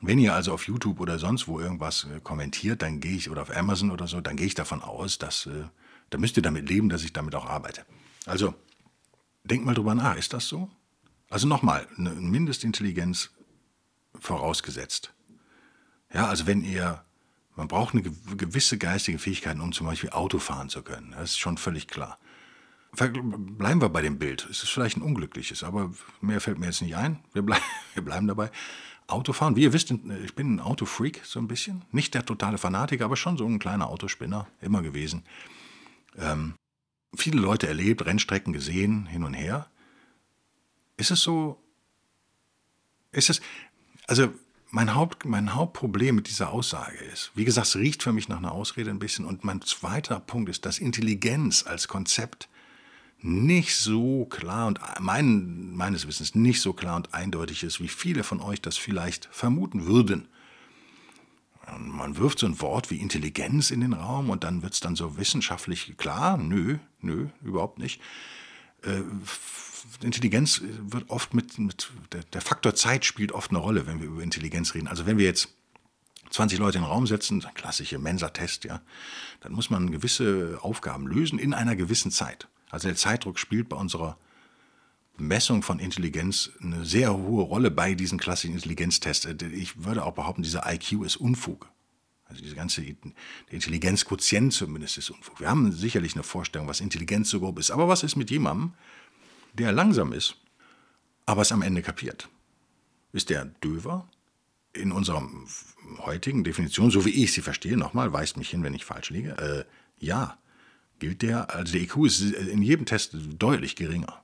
Wenn 0.00 0.18
ihr 0.20 0.34
also 0.34 0.52
auf 0.52 0.68
YouTube 0.68 1.00
oder 1.00 1.18
sonst 1.18 1.48
wo 1.48 1.58
irgendwas 1.58 2.04
äh, 2.04 2.20
kommentiert, 2.20 2.82
dann 2.82 3.00
gehe 3.00 3.16
ich, 3.16 3.30
oder 3.30 3.42
auf 3.42 3.54
Amazon 3.54 3.90
oder 3.90 4.06
so, 4.06 4.20
dann 4.20 4.36
gehe 4.36 4.46
ich 4.46 4.54
davon 4.54 4.80
aus, 4.80 5.18
dass 5.18 5.46
äh, 5.46 5.64
da 6.10 6.18
müsst 6.18 6.36
ihr 6.36 6.42
damit 6.42 6.68
leben, 6.68 6.88
dass 6.88 7.02
ich 7.02 7.12
damit 7.12 7.34
auch 7.34 7.46
arbeite. 7.46 7.84
Also, 8.24 8.54
denkt 9.44 9.66
mal 9.66 9.74
drüber 9.74 9.94
nach, 9.94 10.16
ist 10.16 10.32
das 10.32 10.46
so? 10.46 10.70
Also 11.30 11.46
nochmal, 11.46 11.86
eine 11.96 12.10
Mindestintelligenz 12.10 13.30
vorausgesetzt. 14.18 15.12
Ja, 16.12 16.26
also 16.26 16.46
wenn 16.46 16.62
ihr, 16.62 17.04
man 17.58 17.68
braucht 17.68 17.92
eine 17.92 18.02
gewisse 18.02 18.78
geistige 18.78 19.18
Fähigkeit, 19.18 19.58
um 19.60 19.72
zum 19.72 19.86
Beispiel 19.86 20.10
Auto 20.10 20.38
fahren 20.38 20.70
zu 20.70 20.82
können. 20.82 21.10
Das 21.12 21.32
ist 21.32 21.38
schon 21.38 21.58
völlig 21.58 21.86
klar. 21.86 22.18
Bleiben 22.96 23.82
wir 23.82 23.90
bei 23.90 24.00
dem 24.00 24.18
Bild. 24.18 24.48
Es 24.50 24.62
ist 24.62 24.70
vielleicht 24.70 24.96
ein 24.96 25.02
unglückliches, 25.02 25.62
aber 25.62 25.92
mehr 26.22 26.40
fällt 26.40 26.58
mir 26.58 26.66
jetzt 26.66 26.80
nicht 26.80 26.96
ein. 26.96 27.18
Wir, 27.34 27.42
bleib, 27.42 27.60
wir 27.94 28.02
bleiben 28.02 28.26
dabei. 28.26 28.50
Autofahren, 29.06 29.56
wie 29.56 29.62
ihr 29.62 29.72
wisst, 29.74 29.90
ich 29.90 30.34
bin 30.34 30.56
ein 30.56 30.60
Autofreak 30.60 31.20
so 31.24 31.38
ein 31.38 31.48
bisschen. 31.48 31.84
Nicht 31.92 32.14
der 32.14 32.24
totale 32.24 32.58
Fanatiker, 32.58 33.04
aber 33.04 33.16
schon 33.16 33.36
so 33.36 33.46
ein 33.46 33.58
kleiner 33.58 33.88
Autospinner, 33.88 34.46
immer 34.60 34.82
gewesen 34.82 35.24
ähm, 36.18 36.54
viele 37.14 37.40
Leute 37.40 37.68
erlebt, 37.68 38.04
Rennstrecken 38.04 38.52
gesehen, 38.52 39.06
hin 39.06 39.24
und 39.24 39.34
her. 39.34 39.70
Ist 40.96 41.10
es 41.10 41.20
so, 41.20 41.62
ist 43.12 43.30
es, 43.30 43.40
also 44.06 44.32
mein, 44.70 44.94
Haupt, 44.94 45.24
mein 45.24 45.54
Hauptproblem 45.54 46.16
mit 46.16 46.28
dieser 46.28 46.50
Aussage 46.50 46.98
ist, 46.98 47.30
wie 47.34 47.44
gesagt, 47.44 47.68
es 47.68 47.76
riecht 47.76 48.02
für 48.02 48.12
mich 48.12 48.28
nach 48.28 48.38
einer 48.38 48.52
Ausrede 48.52 48.90
ein 48.90 48.98
bisschen. 48.98 49.24
Und 49.24 49.44
mein 49.44 49.62
zweiter 49.62 50.20
Punkt 50.20 50.50
ist, 50.50 50.66
dass 50.66 50.78
Intelligenz 50.78 51.64
als 51.66 51.88
Konzept 51.88 52.48
nicht 53.20 53.76
so 53.76 54.26
klar 54.26 54.68
und 54.68 54.78
mein, 55.00 55.74
meines 55.74 56.06
Wissens 56.06 56.34
nicht 56.34 56.60
so 56.60 56.72
klar 56.72 56.96
und 56.96 57.14
eindeutig 57.14 57.64
ist, 57.64 57.80
wie 57.80 57.88
viele 57.88 58.22
von 58.22 58.40
euch 58.40 58.60
das 58.60 58.76
vielleicht 58.76 59.28
vermuten 59.32 59.86
würden. 59.86 60.28
Man 61.78 62.16
wirft 62.16 62.38
so 62.38 62.46
ein 62.46 62.60
Wort 62.60 62.90
wie 62.90 62.96
Intelligenz 62.96 63.70
in 63.70 63.80
den 63.80 63.92
Raum 63.92 64.30
und 64.30 64.44
dann 64.44 64.62
wird 64.62 64.74
es 64.74 64.80
dann 64.80 64.96
so 64.96 65.18
wissenschaftlich 65.18 65.96
klar. 65.96 66.38
Nö, 66.38 66.78
nö, 67.00 67.26
überhaupt 67.42 67.78
nicht. 67.78 68.00
Äh, 68.82 69.02
Intelligenz 70.02 70.62
wird 70.62 71.08
oft 71.10 71.34
mit, 71.34 71.58
mit 71.58 71.90
der, 72.12 72.22
der, 72.24 72.40
Faktor 72.40 72.74
Zeit 72.74 73.04
spielt 73.04 73.32
oft 73.32 73.50
eine 73.50 73.58
Rolle, 73.58 73.86
wenn 73.86 74.00
wir 74.00 74.08
über 74.08 74.22
Intelligenz 74.22 74.74
reden. 74.74 74.88
Also 74.88 75.06
wenn 75.06 75.18
wir 75.18 75.24
jetzt 75.24 75.48
20 76.30 76.58
Leute 76.58 76.78
in 76.78 76.84
den 76.84 76.90
Raum 76.90 77.06
setzen, 77.06 77.44
klassische 77.54 77.98
Mensa-Test, 77.98 78.64
ja, 78.64 78.80
dann 79.40 79.52
muss 79.52 79.70
man 79.70 79.90
gewisse 79.90 80.58
Aufgaben 80.60 81.06
lösen 81.06 81.38
in 81.38 81.54
einer 81.54 81.76
gewissen 81.76 82.10
Zeit. 82.10 82.48
Also 82.70 82.88
der 82.88 82.96
Zeitdruck 82.96 83.38
spielt 83.38 83.68
bei 83.68 83.76
unserer 83.76 84.18
Messung 85.16 85.62
von 85.62 85.78
Intelligenz 85.78 86.50
eine 86.62 86.84
sehr 86.84 87.16
hohe 87.16 87.42
Rolle 87.42 87.70
bei 87.70 87.94
diesen 87.94 88.18
klassischen 88.18 88.54
Intelligenztests. 88.54 89.26
Ich 89.52 89.84
würde 89.84 90.04
auch 90.04 90.12
behaupten, 90.12 90.42
dieser 90.42 90.70
IQ 90.70 91.04
ist 91.04 91.16
Unfug. 91.16 91.68
Also 92.26 92.42
diese 92.42 92.54
ganze 92.54 92.84
Intelligenzquotient 93.48 94.52
zumindest 94.52 94.98
ist 94.98 95.10
Unfug. 95.10 95.40
Wir 95.40 95.48
haben 95.48 95.72
sicherlich 95.72 96.14
eine 96.14 96.22
Vorstellung, 96.22 96.68
was 96.68 96.80
Intelligenz 96.80 97.30
so 97.30 97.40
grob 97.40 97.58
ist. 97.58 97.70
Aber 97.70 97.88
was 97.88 98.02
ist 98.02 98.16
mit 98.16 98.30
jemandem, 98.30 98.74
der 99.58 99.72
langsam 99.72 100.12
ist, 100.12 100.36
aber 101.26 101.42
es 101.42 101.52
am 101.52 101.62
Ende 101.62 101.82
kapiert? 101.82 102.28
Ist 103.12 103.30
der 103.30 103.44
döver? 103.44 104.08
In 104.74 104.92
unserer 104.92 105.26
heutigen 105.98 106.44
Definition, 106.44 106.90
so 106.90 107.04
wie 107.04 107.24
ich 107.24 107.32
sie 107.32 107.40
verstehe, 107.40 107.76
nochmal, 107.76 108.12
weist 108.12 108.36
mich 108.36 108.50
hin, 108.50 108.62
wenn 108.62 108.74
ich 108.74 108.84
falsch 108.84 109.10
liege, 109.10 109.30
äh, 109.38 109.64
ja, 109.98 110.38
gilt 110.98 111.22
der, 111.22 111.54
also 111.54 111.72
der 111.72 111.82
IQ 111.82 112.06
ist 112.06 112.20
in 112.20 112.62
jedem 112.62 112.86
Test 112.86 113.16
deutlich 113.38 113.76
geringer. 113.76 114.22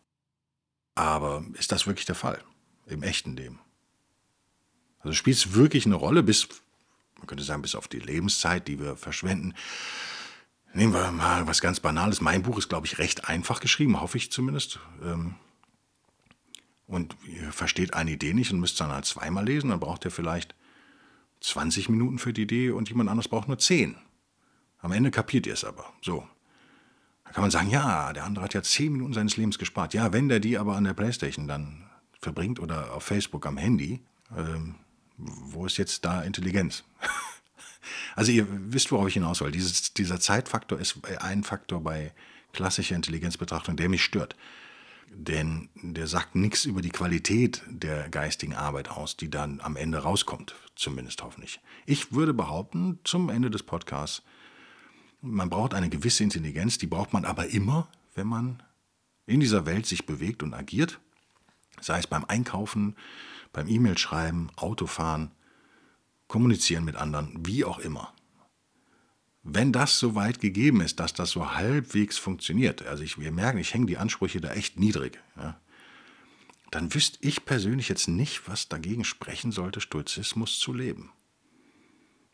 Aber 0.94 1.44
ist 1.54 1.72
das 1.72 1.86
wirklich 1.86 2.06
der 2.06 2.14
Fall 2.14 2.42
im 2.86 3.02
echten 3.02 3.36
Leben? 3.36 3.58
Also 5.00 5.14
spielt 5.14 5.36
es 5.36 5.54
wirklich 5.54 5.86
eine 5.86 5.96
Rolle, 5.96 6.22
bis, 6.22 6.48
man 7.18 7.26
könnte 7.26 7.44
sagen, 7.44 7.62
bis 7.62 7.74
auf 7.74 7.88
die 7.88 7.98
Lebenszeit, 7.98 8.68
die 8.68 8.78
wir 8.78 8.96
verschwenden. 8.96 9.54
Nehmen 10.74 10.92
wir 10.92 11.12
mal 11.12 11.46
was 11.46 11.60
ganz 11.60 11.78
Banales. 11.78 12.20
Mein 12.20 12.42
Buch 12.42 12.58
ist, 12.58 12.68
glaube 12.68 12.88
ich, 12.88 12.98
recht 12.98 13.28
einfach 13.28 13.60
geschrieben, 13.60 14.00
hoffe 14.00 14.18
ich 14.18 14.32
zumindest. 14.32 14.80
Ähm, 15.04 15.36
und 16.88 17.16
ihr 17.26 17.52
versteht 17.52 17.94
eine 17.94 18.10
Idee 18.10 18.34
nicht 18.34 18.52
und 18.52 18.58
müsst 18.58 18.80
dann 18.80 18.90
halt 18.90 19.04
zweimal 19.04 19.44
lesen, 19.44 19.70
dann 19.70 19.78
braucht 19.78 20.04
ihr 20.04 20.10
vielleicht 20.10 20.56
20 21.40 21.88
Minuten 21.88 22.18
für 22.18 22.32
die 22.32 22.42
Idee 22.42 22.70
und 22.70 22.88
jemand 22.88 23.08
anderes 23.08 23.28
braucht 23.28 23.46
nur 23.46 23.58
10. 23.58 23.94
Am 24.80 24.90
Ende 24.90 25.12
kapiert 25.12 25.46
ihr 25.46 25.54
es 25.54 25.64
aber. 25.64 25.92
So. 26.02 26.26
Da 27.24 27.30
kann 27.30 27.42
man 27.42 27.52
sagen, 27.52 27.70
ja, 27.70 28.12
der 28.12 28.24
andere 28.24 28.44
hat 28.44 28.54
ja 28.54 28.62
10 28.62 28.92
Minuten 28.92 29.14
seines 29.14 29.36
Lebens 29.36 29.58
gespart. 29.58 29.94
Ja, 29.94 30.12
wenn 30.12 30.28
der 30.28 30.40
die 30.40 30.58
aber 30.58 30.74
an 30.74 30.84
der 30.84 30.94
Playstation 30.94 31.46
dann 31.46 31.88
verbringt 32.20 32.58
oder 32.58 32.92
auf 32.94 33.04
Facebook 33.04 33.46
am 33.46 33.58
Handy, 33.58 34.00
ähm, 34.36 34.74
wo 35.16 35.66
ist 35.66 35.76
jetzt 35.76 36.04
da 36.04 36.22
Intelligenz? 36.22 36.82
also 38.16 38.32
ihr 38.32 38.46
wisst, 38.48 38.92
worauf 38.92 39.08
ich 39.08 39.14
hinaus 39.14 39.40
will. 39.40 39.50
Dieses, 39.50 39.94
dieser 39.94 40.20
Zeitfaktor 40.20 40.78
ist 40.78 40.98
ein 41.20 41.44
Faktor 41.44 41.82
bei 41.82 42.12
klassischer 42.52 42.96
Intelligenzbetrachtung, 42.96 43.76
der 43.76 43.88
mich 43.88 44.02
stört. 44.02 44.36
Denn 45.10 45.68
der 45.74 46.06
sagt 46.06 46.34
nichts 46.34 46.64
über 46.64 46.82
die 46.82 46.90
Qualität 46.90 47.62
der 47.68 48.08
geistigen 48.08 48.54
Arbeit 48.54 48.88
aus, 48.88 49.16
die 49.16 49.30
dann 49.30 49.60
am 49.60 49.76
Ende 49.76 49.98
rauskommt, 49.98 50.54
zumindest 50.74 51.22
hoffentlich. 51.22 51.60
Ich 51.86 52.12
würde 52.12 52.34
behaupten, 52.34 52.98
zum 53.04 53.28
Ende 53.28 53.50
des 53.50 53.62
Podcasts, 53.62 54.22
man 55.20 55.50
braucht 55.50 55.74
eine 55.74 55.88
gewisse 55.88 56.24
Intelligenz, 56.24 56.78
die 56.78 56.86
braucht 56.86 57.12
man 57.12 57.24
aber 57.24 57.48
immer, 57.48 57.88
wenn 58.14 58.26
man 58.26 58.62
in 59.26 59.40
dieser 59.40 59.66
Welt 59.66 59.86
sich 59.86 60.04
bewegt 60.04 60.42
und 60.42 60.52
agiert, 60.52 61.00
sei 61.80 61.98
es 61.98 62.06
beim 62.06 62.24
Einkaufen, 62.24 62.96
beim 63.52 63.68
E-Mail 63.68 63.96
schreiben, 63.96 64.50
Autofahren, 64.56 65.30
kommunizieren 66.28 66.84
mit 66.84 66.96
anderen, 66.96 67.46
wie 67.46 67.64
auch 67.64 67.78
immer. 67.78 68.12
Wenn 69.42 69.72
das 69.72 69.98
so 69.98 70.14
weit 70.14 70.40
gegeben 70.40 70.80
ist, 70.80 71.00
dass 71.00 71.12
das 71.12 71.30
so 71.30 71.52
halbwegs 71.52 72.16
funktioniert, 72.16 72.86
also 72.86 73.02
ich, 73.02 73.18
wir 73.18 73.30
merken, 73.30 73.58
ich 73.58 73.74
hänge 73.74 73.86
die 73.86 73.98
Ansprüche 73.98 74.40
da 74.40 74.52
echt 74.52 74.78
niedrig, 74.78 75.20
ja, 75.36 75.60
dann 76.70 76.92
wüsste 76.92 77.18
ich 77.20 77.44
persönlich 77.44 77.88
jetzt 77.88 78.08
nicht, 78.08 78.48
was 78.48 78.68
dagegen 78.68 79.04
sprechen 79.04 79.52
sollte, 79.52 79.80
Stoizismus 79.80 80.58
zu 80.58 80.72
leben. 80.72 81.12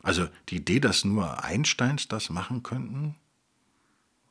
Also 0.01 0.27
die 0.49 0.55
Idee, 0.55 0.79
dass 0.79 1.05
nur 1.05 1.43
Einsteins 1.43 2.07
das 2.07 2.29
machen 2.29 2.63
könnten, 2.63 3.15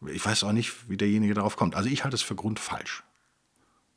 ich 0.08 0.24
weiß 0.24 0.44
auch 0.44 0.52
nicht, 0.52 0.88
wie 0.88 0.96
derjenige 0.96 1.34
darauf 1.34 1.56
kommt. 1.56 1.74
Also 1.74 1.88
ich 1.90 2.04
halte 2.04 2.14
es 2.14 2.22
für 2.22 2.34
grundfalsch. 2.34 3.02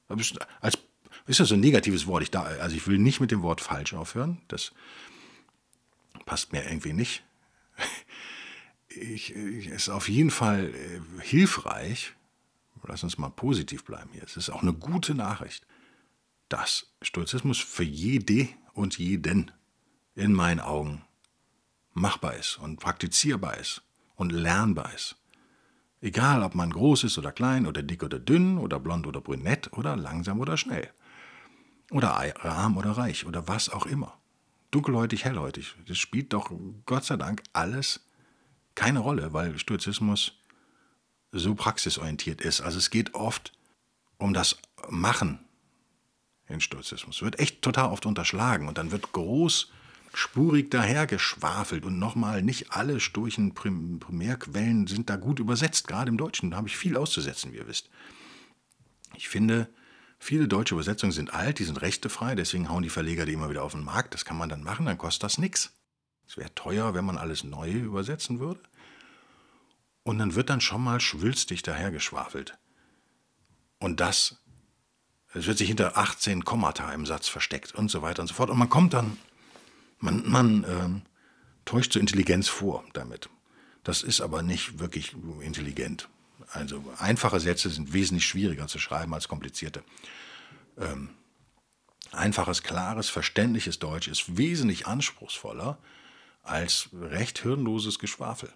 Als, 0.10 0.78
ist 1.26 1.40
das 1.40 1.48
so 1.48 1.56
ein 1.56 1.62
negatives 1.62 2.08
Wort? 2.08 2.24
Ich 2.24 2.32
da, 2.32 2.44
also 2.44 2.76
ich 2.76 2.88
will 2.88 2.98
nicht 3.00 3.22
mit 3.22 3.32
dem 3.32 3.42
Wort 3.42 3.62
falsch 3.62 3.94
aufhören. 3.94 4.42
Das 4.50 4.74
passt 6.26 6.54
mir 6.54 6.64
irgendwie 6.64 6.94
nicht 6.94 7.24
ich, 8.96 9.36
ich, 9.36 9.68
ist 9.68 9.90
auf 9.90 10.10
jeden 10.10 10.32
Fall 10.32 10.74
äh, 10.74 11.22
hilfreich. 11.22 12.14
Lass 12.86 13.04
uns 13.04 13.18
mal 13.18 13.30
positiv 13.30 13.86
bleiben 13.86 14.10
hier. 14.12 14.24
Es 14.24 14.36
ist 14.36 14.50
auch 14.50 14.62
eine 14.62 14.74
gute 14.74 15.16
Nachricht, 15.16 15.66
dass 16.50 16.94
Stoizismus 17.02 17.58
für 17.58 17.84
jede 17.84 18.50
und 18.74 18.98
jeden 18.98 19.52
in 20.16 20.34
meinen 20.34 20.60
Augen 20.60 21.06
machbar 21.94 22.36
ist 22.36 22.58
und 22.58 22.82
praktizierbar 22.82 23.58
ist 23.58 23.84
und 24.16 24.32
lernbar 24.32 24.94
ist. 24.94 25.16
Egal, 26.02 26.44
ob 26.44 26.56
man 26.56 26.72
groß 26.72 27.06
ist 27.06 27.18
oder 27.18 27.32
klein 27.32 27.66
oder 27.66 27.82
dick 27.82 28.04
oder 28.04 28.20
dünn 28.20 28.58
oder 28.58 28.82
blond 28.82 29.08
oder 29.08 29.22
brünett 29.22 29.72
oder 29.72 29.96
langsam 29.96 30.42
oder 30.42 30.58
schnell. 30.58 30.92
Oder 31.90 32.18
arm 32.44 32.76
oder 32.76 32.92
reich 32.92 33.26
oder 33.26 33.48
was 33.48 33.70
auch 33.70 33.86
immer. 33.86 34.20
Dunkelhäutig, 34.74 35.24
hellhäutig. 35.24 35.76
Das 35.88 36.00
spielt 36.00 36.34
doch 36.34 36.52
Gott 36.88 37.06
sei 37.06 37.16
Dank 37.16 37.44
alles 37.54 38.02
keine 38.74 39.00
Rolle, 39.00 39.32
weil 39.32 39.60
Stoizismus 39.60 40.34
so 41.32 41.54
praxisorientiert 41.54 42.42
ist. 42.42 42.62
Also 42.62 42.80
es 42.80 42.90
geht 42.90 43.14
oft 43.14 43.52
um 44.18 44.34
das 44.34 44.58
Machen 44.90 45.40
in 46.48 46.60
Stoizismus. 46.60 47.22
Wird 47.22 47.40
echt 47.40 47.62
total 47.62 47.92
oft 47.92 48.06
unterschlagen 48.08 48.68
und 48.68 48.80
dann 48.80 48.92
wird 48.92 49.12
großspurig 49.12 50.70
dahergeschwafelt 50.72 51.86
und 51.86 52.00
nochmal 52.00 52.42
nicht 52.42 52.72
alle 52.72 53.00
sturchen 53.00 53.54
Primärquellen 53.54 54.88
sind 54.88 55.08
da 55.10 55.18
gut 55.18 55.40
übersetzt, 55.40 55.88
gerade 55.88 56.10
im 56.10 56.18
Deutschen. 56.18 56.50
Da 56.50 56.58
habe 56.58 56.68
ich 56.68 56.78
viel 56.78 56.98
auszusetzen, 56.98 57.54
wie 57.54 57.58
ihr 57.58 57.68
wisst. 57.68 57.90
Ich 59.16 59.30
finde, 59.30 59.70
viele 60.24 60.48
deutsche 60.48 60.74
Übersetzungen 60.74 61.12
sind 61.12 61.34
alt, 61.34 61.60
die 61.60 61.66
sind 61.66 61.82
rechtefrei, 61.82 62.34
deswegen 62.34 62.70
hauen 62.70 62.82
die 62.82 62.90
Verleger 62.90 63.26
die 63.26 63.34
immer 63.34 63.50
wieder 63.50 63.64
auf 63.64 63.74
den 63.74 63.84
Markt. 63.84 64.14
Das 64.14 64.26
kann 64.26 64.38
man 64.38 64.50
dann 64.50 64.64
machen, 64.64 64.86
dann 64.86 64.98
kostet 64.98 65.24
das 65.24 65.38
nichts. 65.38 65.74
Es 66.28 66.38
wäre 66.38 66.54
teuer, 66.56 66.94
wenn 66.94 67.06
man 67.06 67.18
alles 67.18 67.44
neu 67.44 67.70
übersetzen 67.70 68.40
würde. 68.40 68.62
Und 70.04 70.18
dann 70.18 70.36
wird 70.36 70.50
dann 70.50 70.62
schon 70.62 70.84
mal 70.84 71.00
schwülstig 71.00 71.62
dahergeschwafelt. 71.62 72.58
Und 73.80 74.00
das, 74.00 74.38
es 75.34 75.46
wird 75.46 75.58
sich 75.58 75.68
hinter 75.68 75.98
18 75.98 76.46
Kommata 76.46 76.94
im 76.94 77.06
Satz 77.06 77.28
versteckt 77.28 77.76
und 77.76 77.92
so 77.92 78.02
weiter 78.02 78.22
und 78.22 78.28
so 78.28 78.34
fort. 78.34 78.50
Und 78.50 78.58
man 78.58 78.70
kommt 78.70 78.94
dann, 78.94 79.18
man, 80.00 80.30
man 80.30 80.64
äh, 80.64 80.90
täuscht 81.66 81.94
so 81.94 82.00
Intelligenz 82.00 82.48
vor 82.48 82.84
damit. 82.94 83.30
Das 83.84 84.02
ist 84.02 84.22
aber 84.22 84.42
nicht 84.42 84.80
wirklich 84.80 85.16
intelligent. 85.42 86.08
Also 86.52 86.84
einfache 87.00 87.40
Sätze 87.40 87.70
sind 87.70 87.94
wesentlich 87.94 88.26
schwieriger 88.26 88.68
zu 88.68 88.80
schreiben 88.80 89.14
als 89.14 89.28
komplizierte. 89.28 89.84
Ähm, 90.78 91.10
einfaches, 92.12 92.64
klares, 92.64 93.10
verständliches 93.10 93.80
Deutsch 93.80 94.08
ist 94.08 94.38
wesentlich 94.38 94.88
anspruchsvoller 94.88 95.78
als 96.44 96.90
recht 96.94 97.40
hirnloses 97.40 98.00
Geschwafel. 98.00 98.50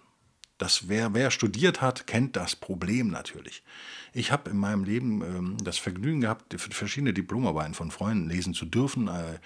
Das, 0.58 0.88
wer, 0.88 1.14
wer 1.14 1.30
studiert 1.30 1.80
hat, 1.80 2.08
kennt 2.08 2.34
das 2.34 2.56
Problem 2.56 3.08
natürlich. 3.08 3.62
Ich 4.12 4.32
habe 4.32 4.50
in 4.50 4.56
meinem 4.56 4.82
Leben 4.82 5.22
ähm, 5.22 5.56
das 5.62 5.78
Vergnügen 5.78 6.20
gehabt, 6.20 6.54
verschiedene 6.60 7.14
Diplomarbeiten 7.14 7.74
von 7.74 7.92
Freunden 7.92 8.28
lesen 8.28 8.54
zu 8.54 8.66
dürfen. 8.66 9.06
Äh, 9.06 9.38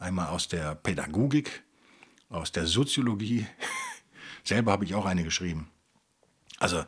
einmal 0.00 0.28
aus 0.28 0.48
der 0.48 0.74
Pädagogik, 0.74 1.62
aus 2.28 2.50
der 2.50 2.66
Soziologie. 2.66 3.46
Selber 4.44 4.72
habe 4.72 4.84
ich 4.84 4.96
auch 4.96 5.06
eine 5.06 5.22
geschrieben. 5.22 5.70
Also, 6.58 6.84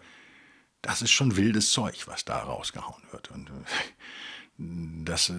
das 0.83 1.03
ist 1.03 1.11
schon 1.11 1.37
wildes 1.37 1.73
Zeug, 1.73 2.07
was 2.07 2.25
da 2.25 2.39
rausgehauen 2.39 3.03
wird. 3.11 3.31
Und 3.31 3.51
äh, 3.51 5.05
das, 5.05 5.31
äh, 5.31 5.35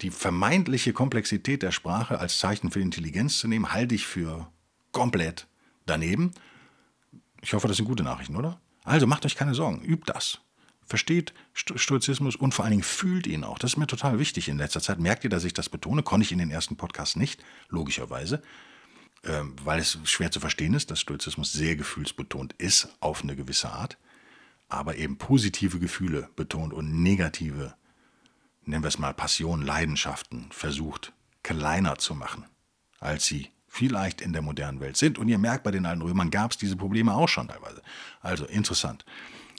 die 0.00 0.10
vermeintliche 0.10 0.92
Komplexität 0.92 1.62
der 1.62 1.72
Sprache 1.72 2.18
als 2.18 2.38
Zeichen 2.38 2.70
für 2.70 2.80
Intelligenz 2.80 3.38
zu 3.38 3.48
nehmen, 3.48 3.72
halte 3.72 3.94
ich 3.94 4.06
für 4.06 4.50
komplett 4.92 5.46
daneben. 5.86 6.32
Ich 7.42 7.52
hoffe, 7.54 7.68
das 7.68 7.76
sind 7.76 7.86
gute 7.86 8.02
Nachrichten, 8.02 8.36
oder? 8.36 8.60
Also 8.84 9.06
macht 9.06 9.24
euch 9.26 9.36
keine 9.36 9.54
Sorgen, 9.54 9.82
übt 9.82 10.04
das. 10.06 10.40
Versteht 10.84 11.32
Stoizismus 11.54 12.34
und 12.34 12.52
vor 12.52 12.64
allen 12.64 12.72
Dingen 12.72 12.82
fühlt 12.82 13.26
ihn 13.26 13.44
auch. 13.44 13.58
Das 13.58 13.72
ist 13.72 13.76
mir 13.76 13.86
total 13.86 14.18
wichtig 14.18 14.48
in 14.48 14.58
letzter 14.58 14.80
Zeit. 14.80 14.98
Merkt 14.98 15.22
ihr, 15.22 15.30
dass 15.30 15.44
ich 15.44 15.54
das 15.54 15.68
betone? 15.68 16.02
Konnte 16.02 16.24
ich 16.24 16.32
in 16.32 16.38
den 16.38 16.50
ersten 16.50 16.76
Podcasts 16.76 17.14
nicht, 17.14 17.44
logischerweise, 17.68 18.42
ähm, 19.24 19.54
weil 19.62 19.78
es 19.78 19.98
schwer 20.04 20.32
zu 20.32 20.40
verstehen 20.40 20.74
ist, 20.74 20.90
dass 20.90 20.98
Stoizismus 20.98 21.52
sehr 21.52 21.76
gefühlsbetont 21.76 22.54
ist, 22.54 22.88
auf 22.98 23.22
eine 23.22 23.36
gewisse 23.36 23.70
Art, 23.70 23.98
aber 24.70 24.96
eben 24.96 25.18
positive 25.18 25.78
Gefühle 25.78 26.28
betont 26.36 26.72
und 26.72 27.02
negative 27.02 27.74
nennen 28.64 28.84
wir 28.84 28.88
es 28.88 28.98
mal 28.98 29.14
Passionen, 29.14 29.64
Leidenschaften 29.64 30.46
versucht 30.50 31.12
kleiner 31.42 31.98
zu 31.98 32.14
machen, 32.14 32.44
als 32.98 33.26
sie 33.26 33.48
vielleicht 33.66 34.20
in 34.20 34.32
der 34.32 34.42
modernen 34.42 34.80
Welt 34.80 34.96
sind. 34.96 35.18
Und 35.18 35.28
ihr 35.28 35.38
merkt, 35.38 35.64
bei 35.64 35.70
den 35.70 35.86
alten 35.86 36.02
Römern 36.02 36.30
gab 36.30 36.50
es 36.52 36.58
diese 36.58 36.76
Probleme 36.76 37.14
auch 37.14 37.28
schon 37.28 37.48
teilweise. 37.48 37.82
Also 38.20 38.44
interessant. 38.46 39.04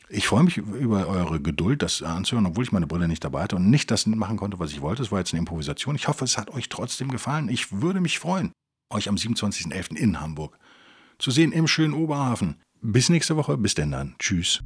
Ich 0.10 0.28
freue 0.28 0.44
mich 0.44 0.58
über 0.58 1.08
eure 1.08 1.40
Geduld, 1.40 1.82
das 1.82 2.04
anzuhören, 2.04 2.46
obwohl 2.46 2.66
ich 2.66 2.74
meine 2.74 2.88
Brille 2.88 3.08
nicht 3.08 3.24
dabei 3.24 3.44
hatte 3.44 3.56
und 3.56 3.70
nicht 3.70 3.90
das 3.90 4.06
machen 4.06 4.36
konnte, 4.36 4.60
was 4.60 4.72
ich 4.72 4.82
wollte. 4.82 5.02
Es 5.02 5.12
war 5.12 5.20
jetzt 5.20 5.34
eine 5.34 5.40
Improvisation. 5.40 5.96
Ich 5.96 6.10
hoffe, 6.10 6.26
es 6.26 6.38
hat 6.38 6.50
euch 6.50 6.68
trotzdem 6.68 7.10
gefallen. 7.10 7.48
Ich 7.48 7.72
würde 7.82 8.02
mich 8.02 8.20
freuen, 8.20 8.52
euch 8.90 9.08
am 9.08 9.16
27.11. 9.16 9.96
in 9.96 10.20
Hamburg 10.20 10.58
zu 11.18 11.32
sehen 11.32 11.54
im 11.54 11.68
schönen 11.68 11.94
Oberhafen. 11.94 12.60
Bis 12.82 13.08
nächste 13.08 13.38
Woche. 13.38 13.58
Bis 13.58 13.76
denn 13.76 13.92
dann. 13.92 14.16
Tschüss. 14.20 14.62